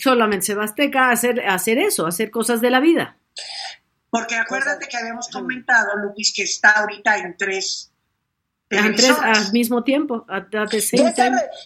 [0.00, 3.18] solamente se va a Azteca a hacer, hacer eso, hacer cosas de la vida.
[4.10, 7.90] Porque acuérdate que habíamos comentado, Lupis, que está ahorita en tres
[8.70, 10.26] en tres al mismo tiempo.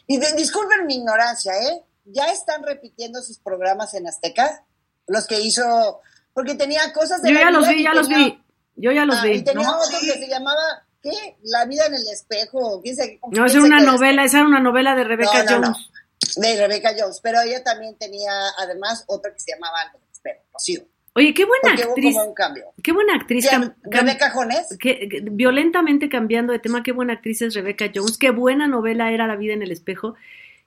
[0.07, 1.83] y disculpen mi ignorancia, ¿eh?
[2.05, 4.65] ¿Ya están repitiendo sus programas en Azteca?
[5.07, 6.01] Los que hizo,
[6.33, 7.33] porque tenía cosas de...
[7.33, 8.43] Yo ya los vi, ya los vi.
[8.77, 9.31] Yo ya los ah, vi.
[9.33, 11.37] Y tenía otro que se llamaba, ¿qué?
[11.43, 12.83] La vida en el espejo.
[13.31, 15.91] no, esa era una novela, esa era una novela de Rebecca Jones
[16.37, 20.83] de Rebecca Jones, pero ella también tenía además otra que se llamaba algo, espero, Rocío.
[21.15, 22.17] Oye, qué buena actriz.
[22.81, 23.49] Qué buena actriz.
[23.83, 24.77] Rebecca Jones.
[24.79, 28.19] Que, violentamente cambiando de tema, qué buena actriz es Rebecca Jones.
[28.19, 30.15] Qué buena novela era La vida en el espejo.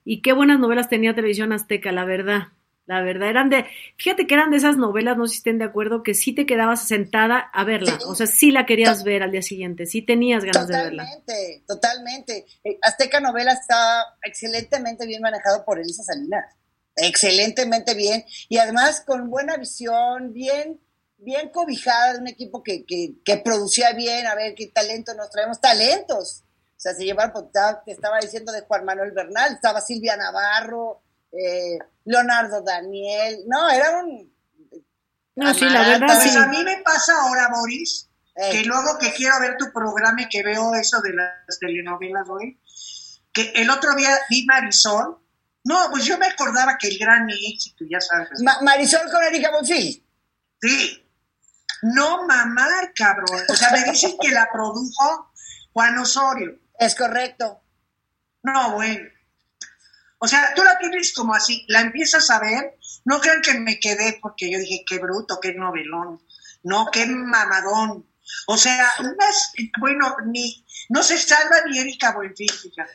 [0.04, 2.48] Y qué buenas novelas tenía Televisión Azteca, la verdad.
[2.84, 3.64] La verdad, eran de,
[3.96, 6.46] fíjate que eran de esas novelas, no sé si estén de acuerdo, que sí te
[6.46, 10.44] quedabas sentada a verla, o sea, sí la querías ver al día siguiente, sí tenías
[10.44, 11.04] ganas de verla.
[11.04, 12.46] Totalmente, totalmente.
[12.64, 16.44] Eh, Azteca Novela está excelentemente bien manejado por Elisa Salinas,
[16.96, 20.80] excelentemente bien, y además con buena visión, bien,
[21.18, 25.30] bien cobijada de un equipo que, que, que producía bien, a ver qué talento nos
[25.30, 26.42] traemos, talentos.
[26.76, 27.44] O sea, se llevaron, pues,
[27.84, 31.00] te estaba diciendo de Juan Manuel Bernal, estaba Silvia Navarro,
[31.32, 34.32] eh, Leonardo Daniel, no, era un...
[35.34, 38.64] No, sí, la verdad pues a mí me pasa ahora, Boris, que eh.
[38.64, 42.60] luego que quiero ver tu programa y que veo eso de las telenovelas hoy,
[43.32, 45.18] que el otro día vi Marisol,
[45.64, 48.42] no, pues yo me acordaba que el gran éxito, ya sabes.
[48.62, 50.04] Marisol con Erika Bonfil.
[50.60, 50.98] Sí.
[51.82, 53.42] No mamar, cabrón.
[53.48, 55.32] O sea, me dicen que la produjo
[55.72, 56.58] Juan Osorio.
[56.78, 57.60] Es correcto.
[58.42, 59.08] No, bueno.
[60.24, 63.80] O sea, tú la tienes como así, la empiezas a ver, no crean que me
[63.80, 66.20] quedé porque yo dije, qué bruto, qué novelón,
[66.62, 68.06] no, qué mamadón.
[68.46, 72.92] O sea, unas, bueno, ni, no se salva ni Erika fíjate.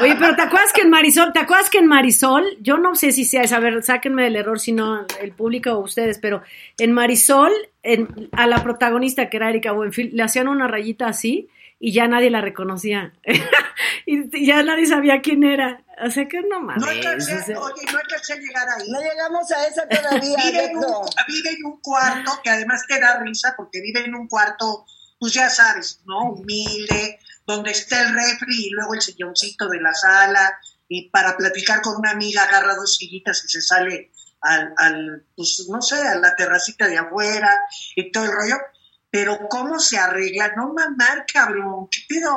[0.00, 3.10] Oye, pero ¿te acuerdas que en Marisol, ¿te acuerdas que en Marisol, yo no sé
[3.10, 6.44] si sea, a ver, sáquenme del error, si no el público o ustedes, pero
[6.78, 7.50] en Marisol,
[7.82, 11.48] en, a la protagonista que era Erika Buenfil, le hacían una rayita así
[11.80, 13.12] y ya nadie la reconocía.
[14.06, 15.84] y ya nadie sabía quién era.
[16.02, 16.82] O sea que no mames.
[16.82, 18.90] No alcancé, oye, no alcancé a llegar ahí.
[18.90, 20.36] No llegamos a esa todavía.
[20.44, 20.84] vive, en un,
[21.28, 24.86] vive en un cuarto que además te da risa porque vive en un cuarto,
[25.18, 26.32] pues ya sabes, ¿no?
[26.32, 31.82] Humilde, donde está el refri y luego el silloncito de la sala y para platicar
[31.82, 36.16] con una amiga agarra dos sillitas y se sale al, al pues no sé, a
[36.16, 37.50] la terracita de afuera
[37.94, 38.56] y todo el rollo
[39.10, 40.52] pero ¿cómo se arregla?
[40.56, 42.36] No mamar, cabrón, ¿qué pedo?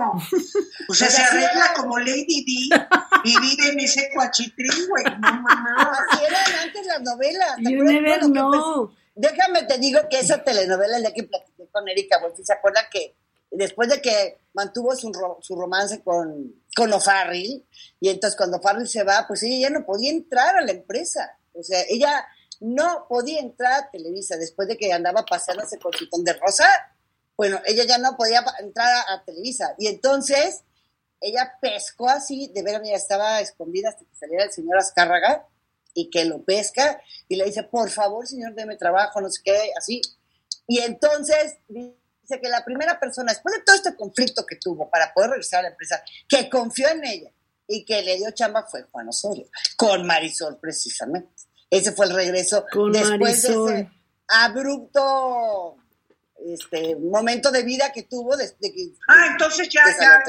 [0.89, 2.77] O sea, se arregla como Lady D
[3.23, 5.87] y vive en ese cuachitrín, güey, no mamar.
[6.09, 7.55] Así eran antes las novelas.
[7.59, 8.93] You never know.
[9.15, 12.89] Déjame te digo que esa telenovela, el día que platiqué con Erika Bolsi, ¿se acuerda
[12.91, 13.15] que
[13.53, 15.11] después de que mantuvo su,
[15.41, 17.63] su romance con, con O'Farrill,
[17.99, 21.37] y entonces cuando O'Farrill se va, pues ella ya no podía entrar a la empresa.
[21.53, 22.25] O sea, ella
[22.59, 26.67] no podía entrar a Televisa después de que andaba paseándose con su de rosa.
[27.35, 29.75] Bueno, ella ya no podía entrar a, Televisa.
[29.77, 30.63] Y entonces
[31.19, 35.47] ella pescó así, de ver, ya estaba escondida hasta que saliera el señor Azcárraga
[35.93, 39.71] y que lo pesca y le dice, por favor, señor, deme trabajo, no sé qué,
[39.77, 40.01] así.
[40.67, 45.13] Y entonces dice que la primera persona, después de todo este conflicto que tuvo para
[45.13, 47.31] poder regresar a la empresa, que confió en ella
[47.67, 51.43] y que le dio chamba fue Juan Osorio, con Marisol precisamente.
[51.73, 53.89] Ese fue el regreso después de ese
[54.27, 55.77] abrupto
[56.45, 60.21] este momento de vida que tuvo desde que ah entonces ya ya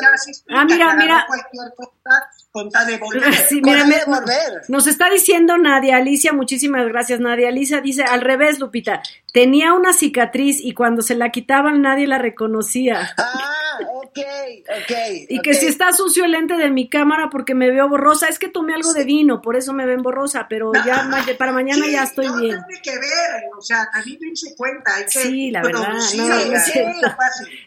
[0.50, 1.24] ah mira mira.
[1.26, 3.34] cualquier cosa con de volver.
[3.48, 4.62] Sí, mira, de volver.
[4.68, 9.92] nos está diciendo Nadia Alicia muchísimas gracias Nadia Alicia dice al revés Lupita tenía una
[9.92, 13.63] cicatriz y cuando se la quitaban nadie la reconocía ah
[14.14, 14.96] ok ok
[15.28, 18.38] y que si está sucio el lente de mi cámara porque me veo borrosa es
[18.38, 21.08] que tomé algo de vino por eso me ven borrosa pero ya
[21.38, 25.04] para mañana ya estoy no, bien tiene que ver o sea también se cuenta hay
[25.04, 26.34] que sí la verdad no, no,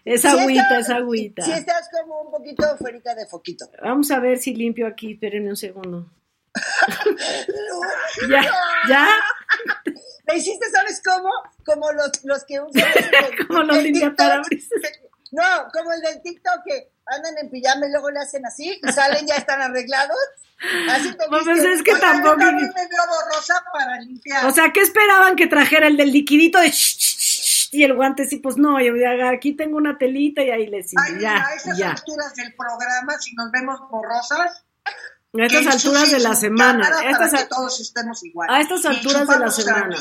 [0.06, 1.44] es agüita, es agüita.
[1.44, 3.70] Si estás como un poquito fuera de foquito.
[3.82, 6.10] Vamos a ver si limpio aquí, espérenme un segundo.
[8.30, 8.42] ya,
[8.90, 9.08] ya.
[10.28, 11.30] ¿Le hiciste, sabes cómo?
[11.66, 12.84] Como los, los que usan.
[13.48, 14.82] como los limpiaparabrisas.
[15.32, 18.92] No, como el del TikTok que andan en pijama y luego le hacen así y
[18.92, 20.18] salen ya están arreglados.
[20.90, 22.38] Así te pues es que tampoco.
[22.38, 24.46] me veo borrosa para limpiar.
[24.46, 26.72] O sea, ¿qué esperaban que trajera el del liquidito de
[27.72, 28.94] y el guante sí, pues no, yo
[29.30, 33.36] aquí tengo una telita y ahí les Ay, ya, a estas alturas del programa, si
[33.36, 34.64] nos vemos borrosas,
[35.34, 36.88] a estas alturas de la semana.
[36.88, 38.50] A estas, que todos estemos igual.
[38.50, 39.96] A estas alturas de la semana.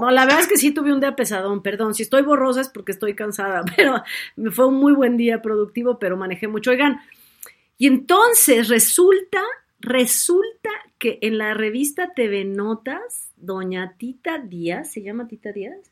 [0.00, 1.94] No, la verdad es que sí tuve un día pesadón, perdón.
[1.94, 4.02] Si estoy borrosa es porque estoy cansada, pero
[4.36, 6.70] me fue un muy buen día productivo, pero manejé mucho.
[6.70, 7.00] Oigan,
[7.78, 9.42] y entonces resulta,
[9.80, 15.90] resulta que en la revista TV Notas, doña Tita Díaz, ¿se llama Tita Díaz?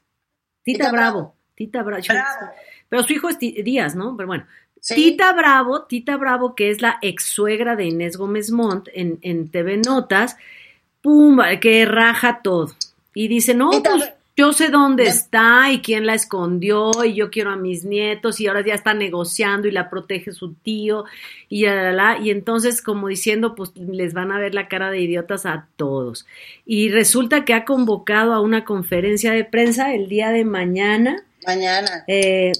[0.62, 1.34] Tita, Bravo.
[1.54, 2.02] Tita Bravo.
[2.88, 4.16] Pero su hijo es Díaz, ¿no?
[4.16, 4.46] Pero bueno.
[4.86, 9.48] Tita Bravo, Tita Bravo, que es la ex suegra de Inés Gómez Montt en, en
[9.48, 10.36] TV Notas,
[11.00, 12.74] pum, que raja todo.
[13.14, 17.52] Y dice, no, pues yo sé dónde está y quién la escondió y yo quiero
[17.52, 21.04] a mis nietos y ahora ya está negociando y la protege su tío
[21.48, 25.46] y la, y entonces como diciendo pues les van a ver la cara de idiotas
[25.46, 26.26] a todos.
[26.66, 31.24] Y resulta que ha convocado a una conferencia de prensa el día de mañana.
[31.46, 32.04] Mañana.
[32.08, 32.50] Eh,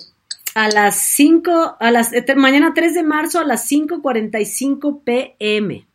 [0.55, 5.87] a las 5 a las eh, mañana 3 de marzo a las 5:45 pm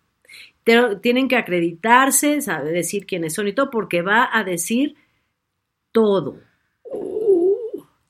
[1.01, 4.95] tienen que acreditarse, sabe decir quiénes son y todo, porque va a decir
[5.91, 6.39] todo.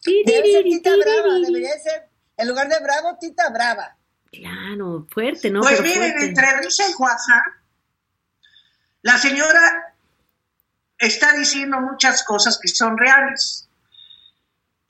[0.03, 3.97] Debe ser Tita Brava, debería ser, en lugar de Bravo, Tita Brava.
[4.31, 5.61] Claro, fuerte, ¿no?
[5.61, 7.43] Pues miren, entre risa y WhatsApp,
[9.01, 9.95] la señora
[10.97, 13.68] está diciendo muchas cosas que son reales.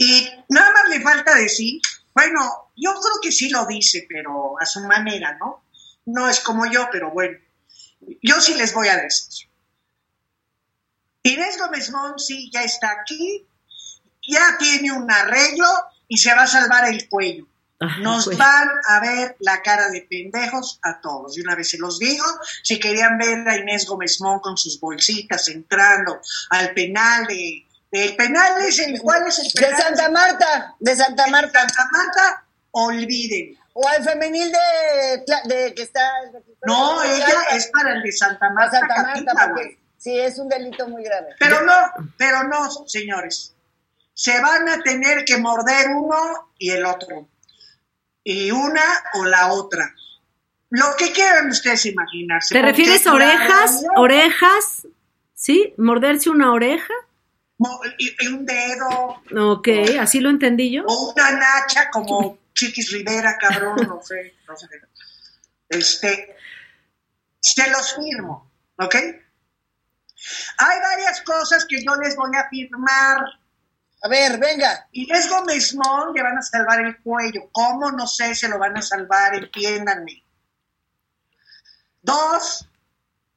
[0.02, 1.82] Y nada más le falta decir,
[2.16, 5.66] bueno, yo creo que sí lo dice, pero a su manera, ¿no?
[6.06, 7.38] No es como yo, pero bueno,
[8.24, 9.50] yo sí les voy a decir.
[11.24, 13.46] Inés Gómez sí ya está aquí,
[14.26, 15.68] ya tiene un arreglo
[16.08, 17.46] y se va a salvar el cuello.
[18.00, 18.38] Nos pues.
[18.38, 21.38] van a ver la cara de pendejos a todos.
[21.38, 22.26] Y una vez se los digo,
[22.64, 26.22] si querían ver a Inés Gómez con sus bolsitas entrando
[26.52, 27.66] al penal de...
[27.92, 29.02] El penal es el...
[29.02, 29.76] ¿Cuál es el penal?
[29.76, 31.60] De Santa Marta, de Santa Marta.
[31.60, 33.58] Santa Marta, olviden.
[33.74, 36.12] O al femenil de, que está...
[36.66, 38.80] No, ella es para el de Santa Marta.
[38.80, 39.62] Santa Marta,
[39.98, 41.36] Sí, es un delito muy grave.
[41.40, 41.74] Pero no,
[42.18, 43.54] pero no, señores.
[44.14, 47.28] se van a tener que morder uno y el otro.
[48.24, 48.84] Y una
[49.14, 49.94] o la otra.
[50.70, 52.54] Lo que quieran ustedes imaginarse.
[52.54, 53.84] ¿Te refieres a orejas?
[53.96, 54.88] ¿Orejas?
[55.34, 55.74] ¿Sí?
[55.78, 56.94] ¿Morderse una oreja?
[57.60, 59.68] Un dedo Ok,
[60.00, 60.84] así lo entendí yo.
[60.88, 64.68] o una nacha como Chiquis Rivera, cabrón, no sé, no sé.
[65.68, 66.36] Este,
[67.40, 68.96] se los firmo, ¿ok?
[68.96, 73.24] Hay varias cosas que yo les voy a firmar.
[74.02, 74.88] A ver, venga.
[74.92, 77.50] Inés Gómez Mon le van a salvar el cuello.
[77.52, 77.92] ¿Cómo?
[77.92, 80.24] No sé, se lo van a salvar, entiéndanme.
[82.02, 82.68] Dos,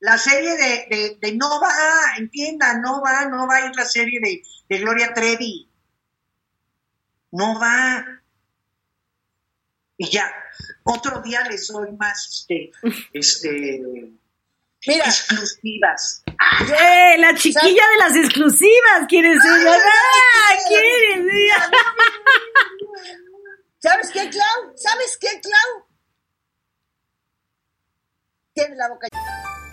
[0.02, 1.70] la serie de, de, de no va,
[2.18, 5.70] entiendan, no va, no va a ir la serie de, de Gloria Trevi.
[7.30, 8.04] No va.
[9.96, 10.28] Y ya,
[10.82, 12.72] otro día les doy más este,
[13.12, 13.80] este,
[14.88, 16.24] Mira, exclusivas.
[16.26, 17.16] ¡Eh!
[17.18, 19.68] La chiquilla de las exclusivas, ¿quieres ser?
[19.68, 20.54] ¡Ah!
[20.66, 21.52] ¿Quieres?
[23.78, 24.72] ¿sabes qué, Clau?
[24.74, 25.86] ¿Sabes qué, Clau?
[28.52, 29.06] Tiene la boca.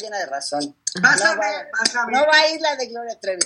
[0.00, 0.76] Llena de razón.
[1.02, 3.42] A no, va, no va a ir la de Gloria Trevi.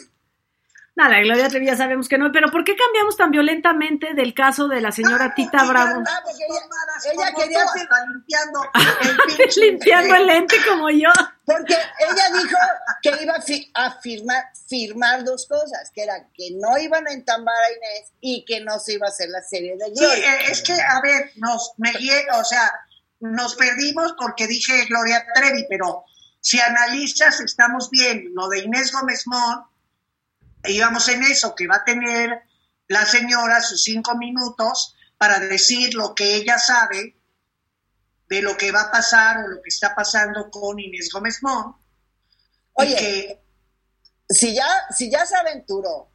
[0.96, 4.32] No, la Gloria Trevi ya sabemos que no, pero ¿por qué cambiamos tan violentamente del
[4.32, 6.04] caso de la señora Tita Bravo?
[6.06, 8.60] Ah, porque ella- ella quería hasta limpiando
[9.40, 11.08] el Limpiando el lente como yo.
[11.44, 12.56] Porque ella dijo
[13.02, 17.12] que iba a, fi- a firmar, firmar dos cosas, que era que no iban a
[17.12, 20.34] entambar a Inés y que no se iba a hacer la serie de Sí, Gloria.
[20.36, 21.90] eh, es que, a ver, nos, me
[22.38, 22.72] o sea,
[23.18, 26.04] nos perdimos porque dije Gloria Trevi, pero
[26.44, 28.34] si analizas, estamos bien.
[28.34, 29.66] Lo de Inés Gómez Mont,
[30.64, 32.42] íbamos en eso, que va a tener
[32.86, 37.16] la señora sus cinco minutos para decir lo que ella sabe
[38.28, 41.76] de lo que va a pasar o lo que está pasando con Inés Gómez Mont.
[42.74, 43.42] Oye, que
[44.28, 46.10] si ya, si ya se aventuró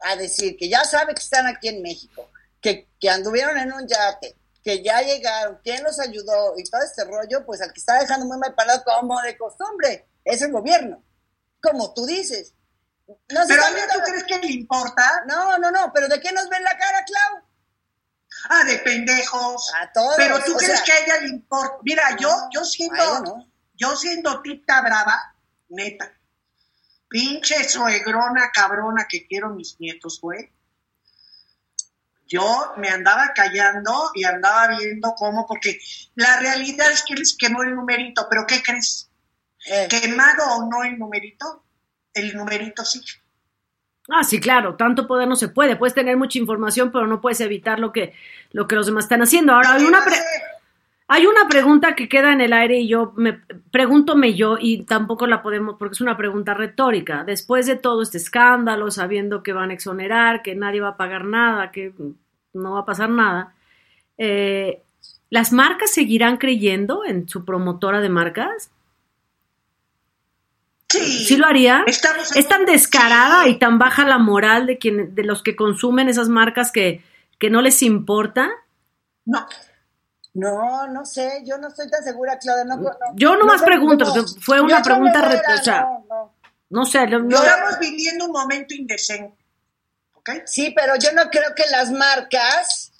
[0.00, 2.30] a decir que ya sabe que están aquí en México,
[2.62, 4.36] que, que anduvieron en un yate,
[4.66, 8.26] que ya llegaron, quién los ayudó y todo este rollo, pues al que está dejando
[8.26, 11.04] muy mal parado como de costumbre es el gobierno,
[11.62, 12.52] como tú dices.
[13.06, 15.22] Nos Pero a mí, ¿tú crees que le importa?
[15.28, 17.44] No, no, no, pero ¿de qué nos ven la cara, Clau?
[18.48, 19.72] Ah, de pendejos.
[19.80, 20.16] A todos.
[20.16, 21.76] Pero tú o crees sea, que a ella le importa.
[21.84, 23.48] Mira, yo, yo siendo, Bueno.
[23.74, 25.36] yo siendo tita brava,
[25.68, 26.12] neta,
[27.08, 30.52] pinche suegrona cabrona que quiero mis nietos, güey.
[32.26, 35.78] Yo me andaba callando y andaba viendo cómo, porque
[36.16, 39.08] la realidad es que les quemó el numerito, pero ¿qué crees?
[39.70, 41.64] eh, Quemado o no el numerito,
[42.14, 43.00] el numerito sí.
[44.08, 45.74] Ah, sí, claro, tanto poder no se puede.
[45.76, 48.14] Puedes tener mucha información, pero no puedes evitar lo que,
[48.52, 49.52] lo que los demás están haciendo.
[49.52, 50.16] Ahora, hay una, pre-
[51.08, 53.34] hay una pregunta que queda en el aire y yo me
[53.70, 57.22] pregúntome yo y tampoco la podemos porque es una pregunta retórica.
[57.22, 61.24] Después de todo este escándalo, sabiendo que van a exonerar, que nadie va a pagar
[61.24, 61.92] nada, que
[62.54, 63.54] no va a pasar nada,
[64.18, 64.82] eh,
[65.30, 68.72] ¿las marcas seguirán creyendo en su promotora de marcas?
[70.88, 71.46] Sí, ¿Sí lo?
[71.48, 73.50] Estamos en Es tan descarada sí.
[73.50, 77.02] y tan baja la moral de quien, de los que consumen esas marcas que,
[77.38, 78.50] que no les importa.
[79.24, 79.46] No,
[80.38, 82.64] No, no sé, yo no estoy tan segura, Claudia.
[82.64, 85.88] No, no, Yo nomás no, pregunto, porque fue una pregunta re- o sea,
[86.68, 89.34] no, sé, lo- no- estamos viviendo un momento indecente.
[90.14, 90.30] ¿Ok?
[90.44, 92.92] Sí, pero yo no creo que las marcas.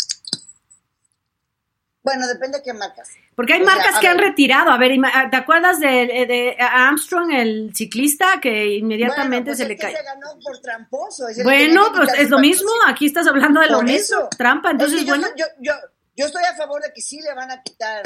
[2.02, 3.10] Bueno, depende de qué marcas.
[3.34, 4.70] porque hay o marcas que han retirado.
[4.70, 5.88] A ver, ima- ¿te acuerdas de,
[6.26, 11.26] de Armstrong, el ciclista, que inmediatamente Bueno, pues se es le ganó por tramposo.
[11.34, 12.70] que Bueno, pues es lo mismo.
[12.86, 14.28] Aquí estás hablando de lo mismo.
[14.38, 15.28] Trampa, entonces, Es que yo, bueno.
[15.36, 15.88] yo, yo, yo
[16.24, 18.02] estoy a favor de que sí le van a quitar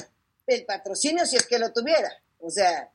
[0.47, 2.11] el patrocinio si es que lo tuviera.
[2.41, 2.91] O sea,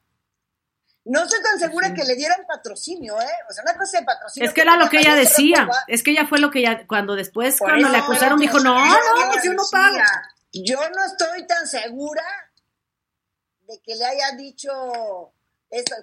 [1.05, 3.33] No estoy tan segura que le dieran patrocinio, ¿eh?
[3.47, 4.49] O sea, una cosa de patrocinio.
[4.49, 5.69] Es que era lo que ella decía.
[5.87, 9.31] Es que ella fue lo que ella, cuando después, cuando le acusaron, dijo, no, no,
[9.31, 9.97] pues yo no pago.
[10.51, 12.23] Yo no estoy tan segura
[13.67, 15.31] de que le haya dicho
[15.69, 15.95] eso.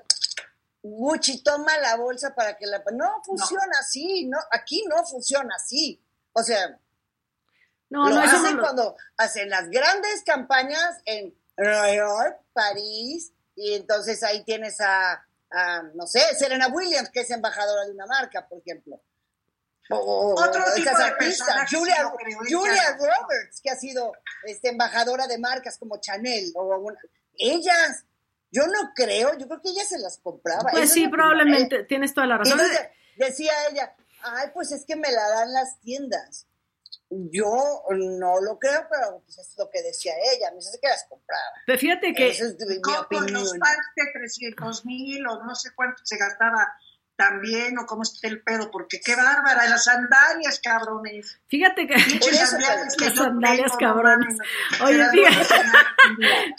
[0.84, 2.82] Gucci toma la bolsa para que la...
[2.92, 6.00] No funciona así, no, aquí no funciona así.
[6.32, 6.78] O sea,
[7.92, 14.22] no, lo no, hacen cuando hacen las grandes campañas en Nueva York, París, y entonces
[14.22, 15.22] ahí tienes a,
[15.92, 18.98] no sé, Serena Williams, que es embajadora de una marca, por ejemplo.
[19.90, 21.36] O, Otro tipo de
[21.70, 22.10] Julia,
[22.48, 24.14] Julia Roberts, que ha sido
[24.44, 26.90] este, embajadora de marcas como Chanel, o
[27.36, 28.06] ellas,
[28.50, 30.70] yo no creo, yo creo que ella se las compraba.
[30.70, 32.58] Pues sí, probablemente, tienes toda la razón.
[33.16, 36.46] decía ella, ay, pues es que me la dan las tiendas.
[37.10, 41.04] Yo no lo creo, pero pues es lo que decía ella, me dice que las
[41.08, 41.42] compraba.
[41.66, 42.28] Pero fíjate que...
[42.28, 43.32] Esa es mi opinión.
[43.32, 46.74] los packs de 300 mil o no sé cuánto se gastaba
[47.16, 51.38] también o cómo está el pedo, porque qué bárbara, las sandalias, cabrones.
[51.48, 51.94] Fíjate que...
[51.94, 54.38] las sandalias, cabrones.
[54.82, 55.54] Oye, fíjate,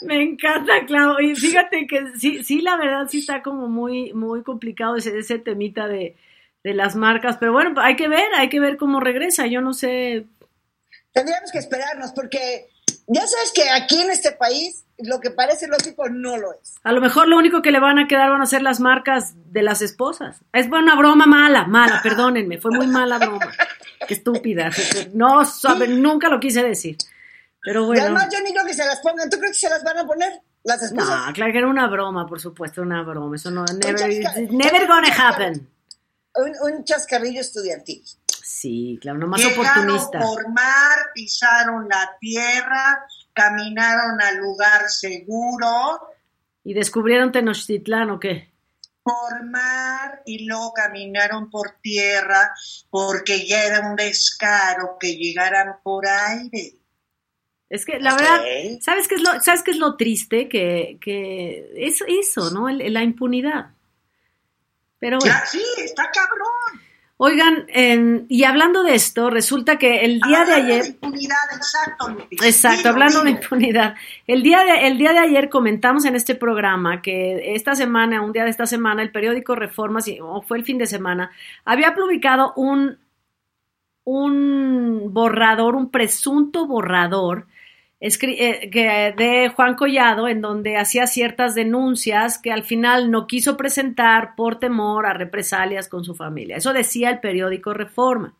[0.02, 1.16] me encanta, Clau.
[1.16, 5.38] Oye, fíjate que sí, sí, la verdad sí está como muy, muy complicado ese, ese
[5.38, 6.16] temita de,
[6.64, 9.46] de las marcas, pero bueno, hay que ver, hay que ver cómo regresa.
[9.46, 10.26] Yo no sé
[11.14, 12.68] Tendríamos que esperarnos porque
[13.06, 16.74] ya sabes que aquí en este país lo que parece lógico no lo es.
[16.82, 19.34] A lo mejor lo único que le van a quedar van a ser las marcas
[19.52, 20.40] de las esposas.
[20.52, 23.48] Es buena broma mala, mala, perdónenme, fue muy mala broma.
[24.08, 24.70] Qué estúpida.
[25.12, 26.96] No, sabe, nunca lo quise decir.
[27.62, 28.02] Pero bueno.
[28.02, 29.30] Y además yo ni creo que se las pongan.
[29.30, 31.26] ¿Tú crees que se las van a poner las esposas?
[31.28, 33.36] No, claro que era una broma, por supuesto, una broma.
[33.36, 35.68] Eso no, never, never gonna happen.
[36.36, 38.02] Un, un chascarrillo estudiantil.
[38.42, 40.18] Sí, claro, no más Llegaron oportunista.
[40.20, 46.00] por mar, pisaron la tierra, caminaron al lugar seguro.
[46.62, 48.50] ¿Y descubrieron Tenochtitlán o qué?
[49.02, 52.54] Por mar y luego caminaron por tierra
[52.90, 56.78] porque ya era un descaro que llegaran por aire.
[57.68, 58.40] Es que la verdad,
[58.80, 60.48] ¿sabes qué es lo, ¿sabes qué es lo triste?
[60.48, 62.68] Que, que es eso, ¿no?
[62.68, 63.73] la impunidad.
[65.04, 66.80] Pero Ya, sí, está cabrón.
[67.18, 67.66] Oigan,
[68.30, 70.82] y hablando de esto, resulta que el día de ayer...
[70.82, 73.96] De impunidad, exacto, Exacto, hablando de impunidad.
[74.26, 78.32] El día de, el día de ayer comentamos en este programa que esta semana, un
[78.32, 81.30] día de esta semana, el periódico Reformas, o fue el fin de semana,
[81.66, 82.98] había publicado un,
[84.04, 87.46] un borrador, un presunto borrador
[88.00, 94.58] de Juan Collado, en donde hacía ciertas denuncias que al final no quiso presentar por
[94.58, 96.56] temor a represalias con su familia.
[96.56, 98.34] Eso decía el periódico Reforma.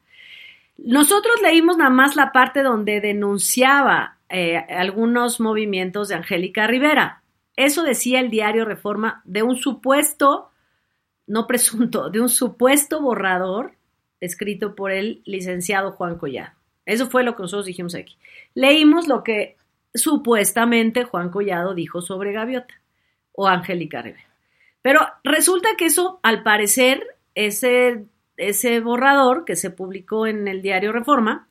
[0.76, 7.22] Nosotros leímos nada más la parte donde denunciaba eh, algunos movimientos de Angélica Rivera.
[7.56, 10.50] Eso decía el diario Reforma de un supuesto,
[11.26, 13.76] no presunto, de un supuesto borrador
[14.20, 16.52] escrito por el licenciado Juan Collado.
[16.86, 18.18] Eso fue lo que nosotros dijimos aquí.
[18.54, 19.56] Leímos lo que
[19.92, 22.74] supuestamente Juan Collado dijo sobre Gaviota
[23.32, 24.28] o Angélica Rivera.
[24.82, 28.04] Pero resulta que eso, al parecer, ese,
[28.36, 31.48] ese borrador que se publicó en el diario Reforma,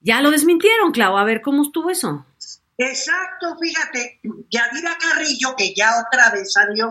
[0.00, 1.16] ya lo desmintieron, Clau.
[1.16, 2.24] A ver cómo estuvo eso.
[2.78, 6.88] Exacto, fíjate, Yadira Carrillo, que ya otra vez salió,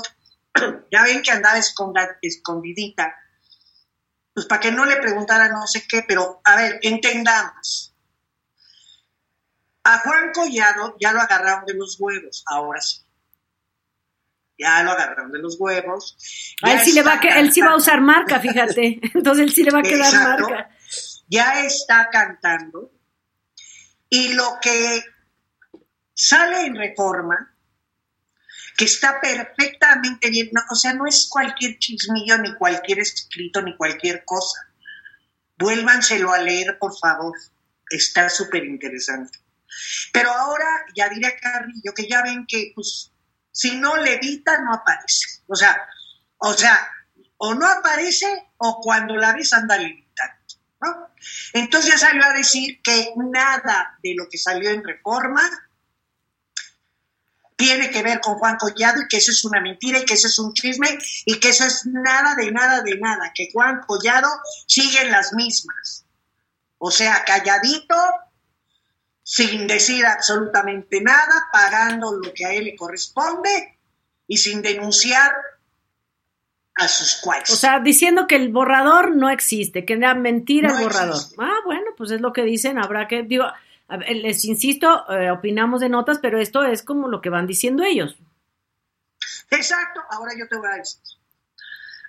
[0.92, 1.60] ya ven que andaba
[2.22, 3.16] escondidita,
[4.34, 7.95] pues para que no le preguntara no sé qué, pero a ver, entendamos.
[9.88, 13.02] A Juan Collado ya lo agarraron de los huevos, ahora sí.
[14.58, 16.18] Ya lo agarraron de los huevos.
[16.64, 19.00] A él sí, le va a, él sí va a usar marca, fíjate.
[19.14, 20.70] Entonces él sí le va a quedar marca.
[21.28, 22.92] Ya está cantando.
[24.10, 25.04] Y lo que
[26.16, 27.56] sale en reforma
[28.76, 34.26] que está perfectamente bien, o sea, no es cualquier chismillo, ni cualquier escrito, ni cualquier
[34.26, 34.58] cosa.
[35.60, 37.38] Vuélvanselo a leer, por favor.
[37.88, 39.45] Está súper interesante.
[40.12, 43.12] Pero ahora ya diré Carrillo que ya ven que, pues,
[43.52, 45.42] si no levita, no aparece.
[45.48, 45.88] O sea,
[46.38, 46.88] o sea,
[47.38, 50.36] o no aparece o cuando la ves anda levitando.
[51.54, 55.42] Entonces ya salió a decir que nada de lo que salió en reforma
[57.56, 60.28] tiene que ver con Juan Collado y que eso es una mentira y que eso
[60.28, 64.30] es un chisme y que eso es nada de nada de nada, que Juan Collado
[64.68, 66.06] sigue en las mismas.
[66.78, 67.96] O sea, calladito,
[69.28, 73.80] sin decir absolutamente nada, pagando lo que a él le corresponde
[74.28, 75.32] y sin denunciar
[76.76, 77.50] a sus cuales.
[77.50, 81.20] O sea, diciendo que el borrador no existe, que era mentira el borrador.
[81.40, 83.46] Ah, bueno, pues es lo que dicen, habrá que, digo,
[83.90, 88.16] les insisto, eh, opinamos de notas, pero esto es como lo que van diciendo ellos.
[89.50, 91.02] Exacto, ahora yo te voy a decir.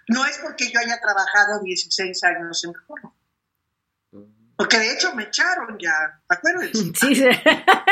[0.08, 3.10] No es porque yo haya trabajado 16 años en reforma.
[4.56, 6.70] Porque de hecho me echaron ya, ¿te acuerdas?
[6.72, 7.28] Sí, sí.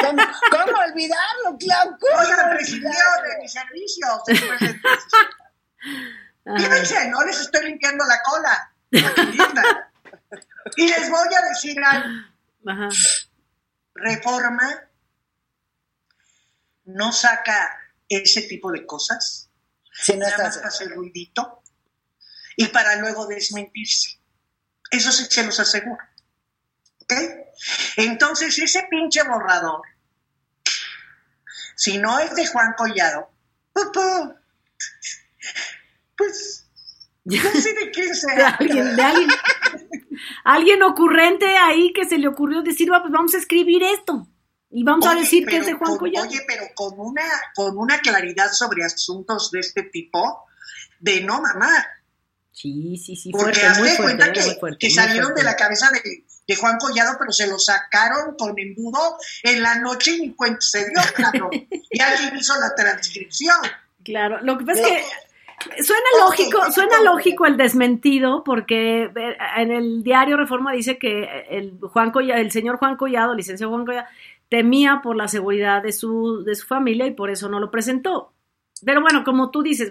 [0.00, 1.98] ¿Cómo, cómo olvidarlo, Clau?
[1.98, 4.22] ¿Cómo prescindió de mis servicios.
[4.26, 4.82] después de 16.
[6.56, 8.70] Fíjense, no les estoy limpiando la cola.
[10.76, 12.08] Y les voy a decir algo.
[12.66, 12.88] Ajá.
[13.94, 14.88] Reforma
[16.84, 19.50] no saca ese tipo de cosas,
[19.92, 21.62] Si no nada más hacer ruidito
[22.56, 24.20] y para luego desmentirse.
[24.90, 26.02] Eso sí se los aseguro.
[27.04, 27.12] ¿Ok?
[27.96, 29.82] Entonces, ese pinche borrador,
[31.76, 33.30] si no es de Juan Collado,
[33.72, 34.34] ¡pupú!
[36.16, 36.66] pues
[37.24, 38.48] no sé de quién De será.
[38.50, 39.28] alguien, de alguien,
[40.44, 44.28] alguien ocurrente ahí que se le ocurrió decir, "Va, pues vamos a escribir esto.
[44.70, 46.26] Y vamos a decir que es de Juan con- Collado.
[46.28, 47.22] Oye, pero con una,
[47.54, 50.44] con una claridad sobre asuntos de este tipo,
[50.98, 51.86] de no mamá.
[52.50, 55.40] Sí, sí, sí, Porque fuerte, muy hazte fuerte, cuenta eh, que, fuerte, salieron fuerte.
[55.42, 59.76] de la cabeza de, de Juan Collado, pero se lo sacaron con embudo en la
[59.76, 61.50] noche y ni cuenta se dio, cabrón.
[61.52, 63.56] y alguien hizo la transcripción.
[64.02, 69.72] Claro, lo que pasa es que suena lógico, suena lógico el desmentido, porque eh, en
[69.72, 74.06] el diario Reforma dice que el Juan Collado, el señor Juan Collado, licenciado Juan Collado,
[74.48, 78.32] temía por la seguridad de su, de su familia y por eso no lo presentó.
[78.84, 79.90] Pero bueno, como tú dices,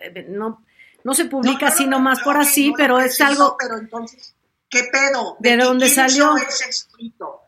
[0.00, 0.64] eh, no,
[1.04, 3.78] no se publica No, no, así no, nomás no, por así, pero es algo Pero
[3.78, 4.34] entonces,
[4.72, 5.36] ¿qué pedo?
[5.38, 6.36] ¿De dónde salió?
[6.36, 7.38] ese escrito?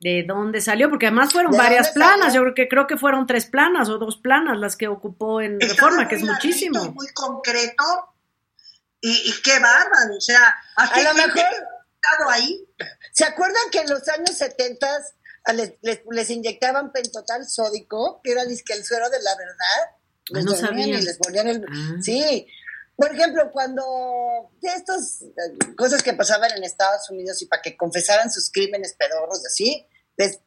[0.00, 2.40] de dónde salió, porque además fueron ¿De varias planas, salió?
[2.40, 5.58] yo creo que creo que fueron tres planas o dos planas las que ocupó en
[5.60, 6.90] Estaba Reforma, que es muchísimo.
[6.92, 7.84] Muy concreto.
[9.00, 10.16] Y, y qué bárbaro.
[10.16, 10.40] O sea,
[10.76, 12.64] hasta A lo mejor- estado ahí.
[13.12, 14.88] ¿Se acuerdan que en los años 70
[15.54, 19.96] les, les, les inyectaban pentotal sódico, que era disque el suero de la verdad?
[20.30, 20.98] Les Ah, no dormían sabía.
[20.98, 21.64] y les ponían el...
[21.68, 21.96] Ah.
[22.02, 22.46] Sí.
[23.02, 23.82] Por ejemplo, cuando
[24.62, 29.44] estas eh, cosas que pasaban en Estados Unidos y para que confesaran sus crímenes pedorros
[29.44, 29.84] así,
[30.16, 30.38] les-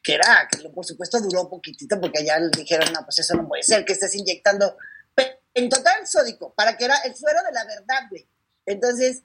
[0.00, 3.48] que era, que por supuesto duró poquitito porque ya le dijeron, no, pues eso no
[3.48, 4.76] puede ser, que estés inyectando
[5.12, 8.28] pe- pentotal sódico, para que era el suero de la verdad, güey.
[8.64, 9.24] Entonces,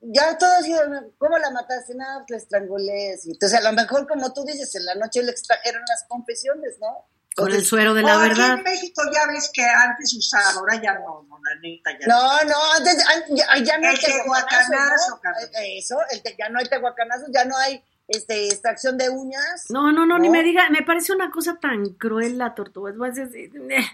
[0.00, 1.94] ya todos dijeron, ¿cómo la mataste?
[1.96, 3.18] No, pues la estrangulé.
[3.24, 6.78] Y Entonces, a lo mejor, como tú dices, en la noche le extrajeron las confesiones,
[6.80, 7.10] ¿no?
[7.36, 8.54] Con el suero de la O aquí verdad.
[8.58, 12.44] en México ya ves que antes usaba, ahora ya no, no, la neta ya No,
[12.44, 12.96] no, antes
[13.28, 15.46] ya, ya no El hay tehuacanazo, tehuacanazo.
[15.60, 19.64] Eh, Eso, el te- ya no hay tehuacanazos, ya no hay este, extracción de uñas.
[19.68, 22.92] No, no, no, ni me diga, me parece una cosa tan cruel la tortuga.
[23.10, 23.86] Es, es- es- eh,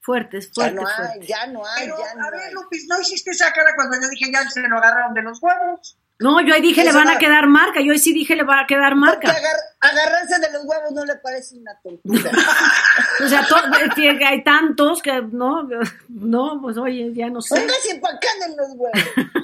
[0.00, 1.28] fuertes, Ya fuertes, no hay, fuertes.
[1.28, 2.52] ya no hay, Pero, ya no a ver.
[2.52, 5.98] Lupis, ¿no hiciste esa cara cuando yo dije ya se lo agarraron de los huevos?
[6.20, 8.60] No, yo ahí dije le van a quedar marca, yo ahí sí dije le va
[8.60, 9.28] a quedar marca.
[9.30, 12.30] agar- agarrarse de los huevos no le parece una tortura.
[13.24, 13.56] O sea, to-
[14.00, 15.68] eh, hay tantos que no,
[16.08, 17.54] no, pues oye, ya no sé.
[17.60, 18.00] Póngase
[18.46, 18.92] en los huevos.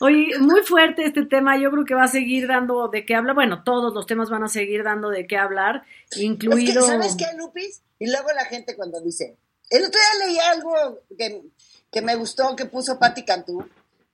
[0.00, 3.34] Oye, muy fuerte este tema, yo creo que va a seguir dando de qué hablar.
[3.34, 6.82] Bueno, todos los temas van a seguir dando de qué hablar, Es que, incluido...
[6.86, 7.82] ¿sabes qué, Lupis?
[7.98, 9.36] Y luego la gente cuando dice,
[9.70, 11.42] el otro día leí algo que,
[11.90, 13.68] que me gustó, que puso Patti Cantú,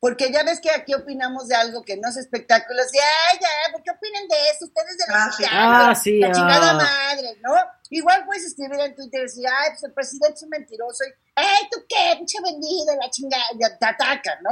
[0.04, 3.72] porque ya ves que aquí opinamos de algo que no es espectáculos, y ay, ya,
[3.72, 4.66] ¿por qué opinan de eso?
[4.66, 5.44] Ustedes de los Ah, sí.
[5.50, 6.32] Ah, sí, la ah.
[6.32, 7.54] chingada madre, ¿no?
[7.88, 11.12] Igual puedes escribir en Twitter y decir, ay, pues el presidente es un mentiroso, y,
[11.36, 12.18] ay, ¿tú qué?
[12.18, 14.50] Pinche vendido, la chingada, ya te atacan, ¿no?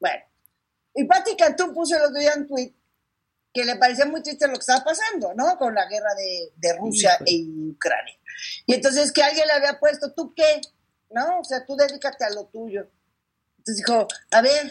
[0.00, 0.22] Bueno,
[0.94, 2.74] y Patti Cantú puso el otro día un tweet
[3.54, 5.56] que le parecía muy triste lo que estaba pasando, ¿no?
[5.56, 8.18] Con la guerra de, de Rusia e Ucrania.
[8.66, 10.60] Y entonces que alguien le había puesto, ¿tú qué?
[11.08, 11.40] ¿No?
[11.40, 12.86] O sea, tú dedícate a lo tuyo.
[13.56, 14.70] Entonces dijo, a ver,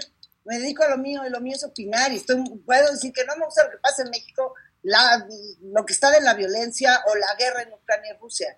[0.50, 3.24] me dedico a lo mío y lo mío es opinar y estoy, puedo decir que
[3.26, 5.28] no me gusta lo que pasa en México, la,
[5.62, 8.58] lo que está de la violencia o la guerra en Ucrania y Rusia.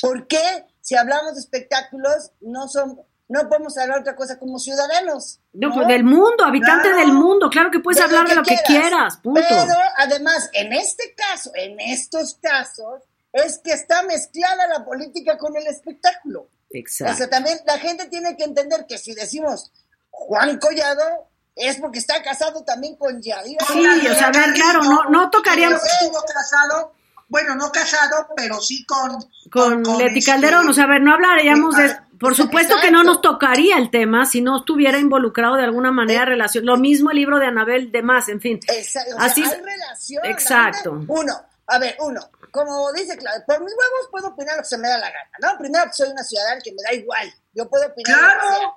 [0.00, 5.40] ¿Por qué si hablamos de espectáculos no son, no podemos hablar otra cosa como ciudadanos?
[5.52, 6.98] No, pues del mundo, habitante Claro.
[6.98, 9.40] del mundo, claro que puedes De hablar de lo que quieras, punto.
[9.48, 13.02] Pero además, en este caso, en estos casos,
[13.32, 16.42] es que está mezclada la política con el espectáculo.
[16.42, 17.16] O Exacto.
[17.16, 19.72] sea, también la gente tiene que entender que si decimos
[20.10, 23.64] Juan Collado, es porque está casado también con Yadira.
[23.66, 26.92] Sí, o sea, a ver, claro, no, no tocaríamos estuvo casado,
[27.28, 29.18] bueno, no casado, pero sí con...
[29.50, 31.96] con Leti este- Calderón, o sea, a ver, no hablaríamos de...
[32.18, 36.24] Por supuesto que no nos tocaría el tema si no estuviera involucrado de alguna manera
[36.24, 36.64] relación.
[36.64, 38.60] Lo mismo el libro de Anabel de más, en fin.
[38.68, 40.24] Exacto, Así sea, hay relación.
[40.26, 40.92] Exacto.
[40.92, 41.32] gente- uno,
[41.66, 42.20] a ver, uno,
[42.52, 45.30] como dice Claudia, por mis huevos puedo opinar lo que se me da la gana,
[45.40, 45.58] ¿no?
[45.58, 47.32] Primero, que soy una ciudadana que me da igual.
[47.54, 48.68] Yo puedo opinar lo que sea.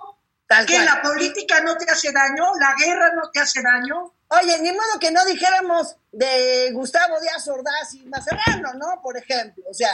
[0.48, 0.86] Tal que cual.
[0.86, 4.14] la política no te hace daño, la guerra no te hace daño.
[4.28, 9.02] Oye, ni modo que no dijéramos de Gustavo Díaz Ordaz y Mazarrano, ¿no?
[9.02, 9.90] Por ejemplo, o sea,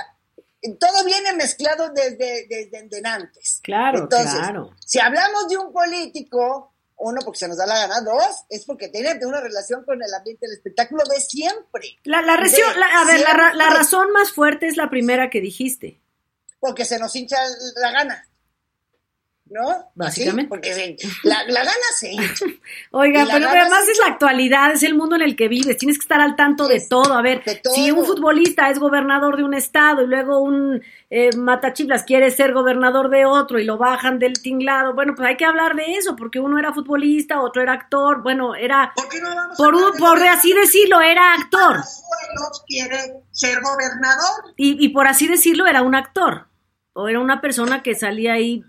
[0.80, 3.60] todo viene mezclado desde, desde, antes.
[3.64, 4.76] Claro, Entonces, claro.
[4.86, 8.90] Si hablamos de un político, uno, porque se nos da la gana, dos, es porque
[8.90, 11.98] tiene una relación con el ambiente del espectáculo de siempre.
[12.04, 13.22] La, la, a ver,
[13.56, 16.00] la, razón más fuerte es la primera que dijiste.
[16.60, 17.38] Porque se nos hincha
[17.78, 18.28] la gana.
[19.52, 19.92] ¿No?
[19.96, 20.50] Básicamente.
[20.50, 22.12] Porque la, la, gana se
[22.92, 26.04] Oiga, pero además es la actualidad, es el mundo en el que vives, tienes que
[26.04, 27.14] estar al tanto de todo.
[27.14, 32.04] A ver, si un futbolista es gobernador de un estado y luego un eh, matachiflas
[32.04, 35.76] quiere ser gobernador de otro y lo bajan del tinglado, bueno, pues hay que hablar
[35.76, 38.94] de eso, porque uno era futbolista, otro era actor, bueno, era...
[38.96, 41.82] ¿Por qué no vamos por, un, por así decirlo, era actor.
[42.68, 44.54] quiere ser gobernador.
[44.56, 46.48] Y, y por así decirlo, era un actor.
[46.94, 48.64] O era una persona que salía ahí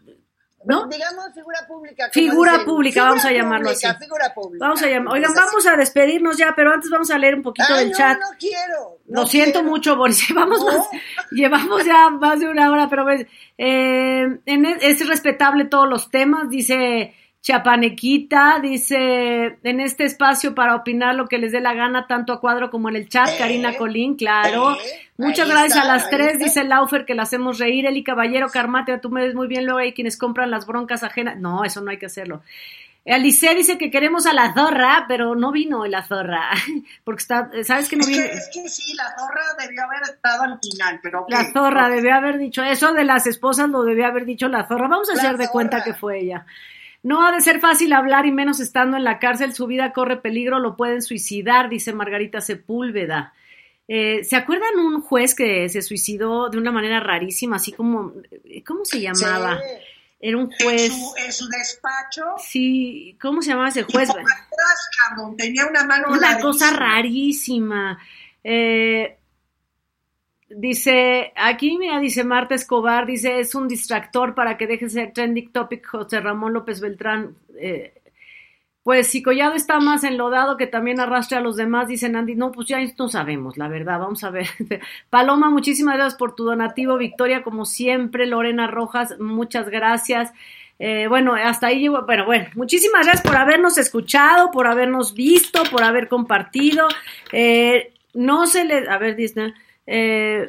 [0.65, 0.87] ¿no?
[0.87, 2.09] Digamos figura pública.
[2.13, 3.87] Figura pública, vamos a llamarlo así.
[3.99, 4.65] Figura pública.
[4.65, 5.15] Vamos a llamar.
[5.15, 8.19] Oigan, vamos a despedirnos ya, pero antes vamos a leer un poquito del chat.
[8.19, 8.99] No, quiero.
[9.09, 10.29] Lo siento mucho, Boris.
[10.29, 10.61] Llevamos,
[11.31, 13.27] llevamos ya más de una hora, pero pues,
[13.59, 21.27] eh, es respetable todos los temas, dice Chapanequita dice, en este espacio para opinar lo
[21.27, 24.14] que les dé la gana, tanto a cuadro como en el chat, eh, Karina Colín,
[24.14, 24.74] claro.
[24.74, 24.78] Eh,
[25.16, 27.86] Muchas gracias a las tres, dice Laufer, que la hacemos reír.
[27.86, 31.36] Eli Caballero, Carmate, tú me ves muy bien, luego hay quienes compran las broncas ajenas.
[31.36, 32.43] No, eso no hay que hacerlo.
[33.05, 36.51] Alice dice que queremos a la zorra, pero no vino la zorra,
[37.05, 38.23] porque está, ¿sabes que no vino?
[38.23, 41.27] Es que, sí, la zorra debió haber estado al final, pero...
[41.28, 44.86] La zorra debió haber dicho, eso de las esposas lo debió haber dicho la zorra,
[44.86, 46.47] vamos a hacer de cuenta que fue ella.
[47.03, 50.19] No ha de ser fácil hablar y menos estando en la cárcel, su vida corre
[50.19, 53.35] peligro, lo pueden suicidar, dice Margarita Sepúlveda.
[53.89, 58.12] Eh, ¿Se acuerdan un juez que se suicidó de una manera rarísima, así como,
[58.65, 59.61] ¿cómo se llamaba?
[60.20, 60.93] Era un juez.
[61.16, 62.23] En su, despacho.
[62.39, 64.09] Sí, ¿cómo se llamaba ese juez?
[65.37, 66.12] tenía una mano.
[66.12, 67.99] Una cosa rarísima.
[68.45, 69.19] Eh,
[70.57, 75.53] Dice, aquí mira, dice Marta Escobar, dice, es un distractor para que deje ser trending
[75.53, 77.37] topic José Ramón López Beltrán.
[77.59, 77.95] Eh,
[78.83, 82.35] pues si Collado está más enlodado que también arrastre a los demás, dice Andy.
[82.35, 84.47] No, pues ya no sabemos, la verdad, vamos a ver.
[85.11, 86.99] Paloma, muchísimas gracias por tu donativo.
[86.99, 88.27] Victoria, como siempre.
[88.27, 90.33] Lorena Rojas, muchas gracias.
[90.81, 92.05] Eh, bueno, hasta ahí llego.
[92.05, 96.89] Bueno, bueno, muchísimas gracias por habernos escuchado, por habernos visto, por haber compartido.
[97.31, 98.89] Eh, no se le.
[98.89, 99.55] A ver, Disney.
[99.87, 100.49] Eh,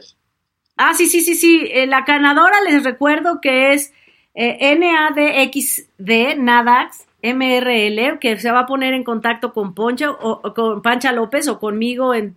[0.77, 1.67] ah, sí, sí, sí, sí.
[1.71, 3.93] Eh, la ganadora les recuerdo que es
[4.33, 10.81] eh, NADXD, NADAX, MRL, que se va a poner en contacto con Poncha o, con
[10.81, 12.35] Pancha López o conmigo en,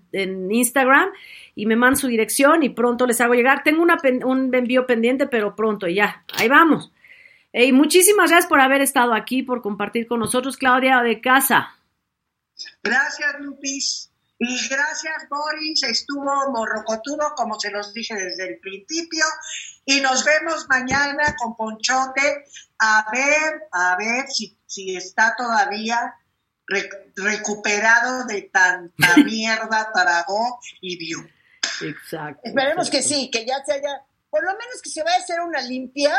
[0.51, 1.10] Instagram
[1.55, 3.62] y me mandan su dirección y pronto les hago llegar.
[3.62, 6.24] Tengo un envío pendiente, pero pronto ya.
[6.35, 6.93] Ahí vamos.
[7.52, 11.74] Y muchísimas gracias por haber estado aquí, por compartir con nosotros, Claudia de Casa.
[12.82, 14.10] Gracias, Lupis.
[14.38, 15.82] Y gracias, Boris.
[15.84, 19.24] Estuvo morrocotudo, como se los dije desde el principio.
[19.84, 22.44] Y nos vemos mañana con Ponchote
[22.78, 26.14] a ver, a ver si, si está todavía
[27.16, 31.18] recuperado de tanta mierda, tragó y vio.
[31.82, 32.40] Exacto.
[32.44, 35.40] Esperemos que sí, que ya se haya, por lo menos que se vaya a hacer
[35.40, 36.14] una limpia.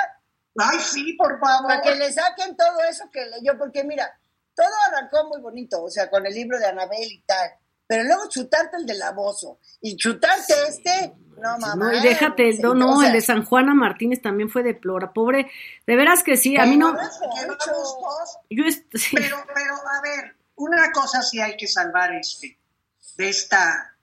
[0.58, 1.68] Ay, sí, por favor.
[1.68, 4.20] Para que le saquen todo eso que leyó, porque mira,
[4.56, 7.52] todo arrancó muy bonito, o sea, con el libro de Anabel y tal
[7.88, 11.92] pero luego chutarte el del abuso y chutarte este, no mamá.
[11.92, 15.50] No, y déjate, no, no, el de San Juana Martínez también fue deplora, pobre,
[15.86, 16.96] de veras que sí, a mí no.
[18.50, 18.64] Yo
[19.14, 22.60] pero, pero, a ver, una cosa sí hay que salvar este,
[23.18, 23.96] de esta,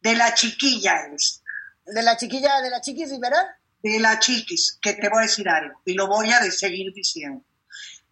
[0.00, 1.42] de la chiquilla esta.
[1.84, 3.58] ¿De la chiquilla, de la chiquis Rivera?
[3.82, 7.44] De la chiquis, que te voy a decir algo, y lo voy a seguir diciendo.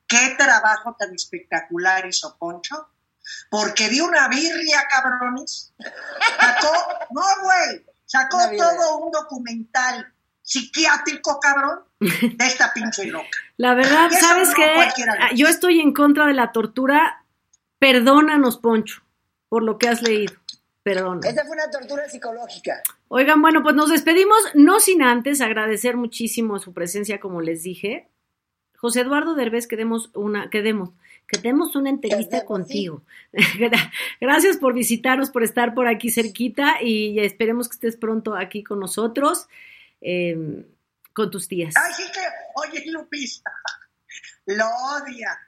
[0.06, 2.88] ¿Qué trabajo tan espectacular hizo Poncho?
[3.50, 5.72] Porque dio una birria, cabrones.
[6.38, 6.72] Sacó,
[7.10, 10.12] no, güey, sacó todo un documental
[10.42, 13.28] psiquiátrico, cabrón, de esta pinche loca.
[13.56, 14.74] La verdad, ¿sabes qué?
[15.36, 17.24] Yo estoy en contra de la tortura.
[17.78, 19.02] Perdónanos, Poncho,
[19.48, 20.34] por lo que has leído.
[20.82, 21.20] Perdón.
[21.22, 22.82] Esta fue una tortura psicológica.
[23.08, 28.08] Oigan, bueno, pues nos despedimos, no sin antes agradecer muchísimo su presencia, como les dije.
[28.76, 30.90] José Eduardo Derbez, quedemos una, quedemos
[31.30, 33.02] que tenemos una entrevista contigo.
[34.20, 38.80] Gracias por visitarnos, por estar por aquí cerquita y esperemos que estés pronto aquí con
[38.80, 39.46] nosotros,
[40.00, 40.64] em,
[41.12, 41.74] con tus tías.
[41.76, 42.20] Ay, sí que,
[42.56, 43.42] oye, Lupis,
[44.46, 45.38] lo odia.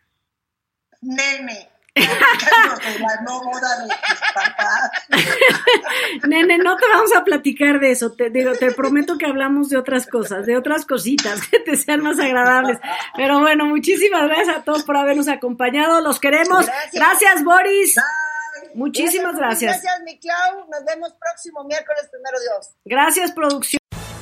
[1.00, 1.68] Nene,
[6.27, 8.12] Nene, no te vamos a platicar de eso.
[8.12, 12.02] Te digo, te prometo que hablamos de otras cosas, de otras cositas que te sean
[12.02, 12.78] más agradables.
[13.16, 16.01] Pero bueno, muchísimas gracias a todos por habernos acompañado.
[16.01, 16.66] Los queremos.
[16.93, 17.97] Gracias, Boris.
[18.74, 19.82] Muchísimas gracias.
[19.82, 20.66] Gracias, mi Clau.
[20.70, 22.70] Nos vemos próximo miércoles, primero Dios.
[22.85, 23.81] Gracias, producción.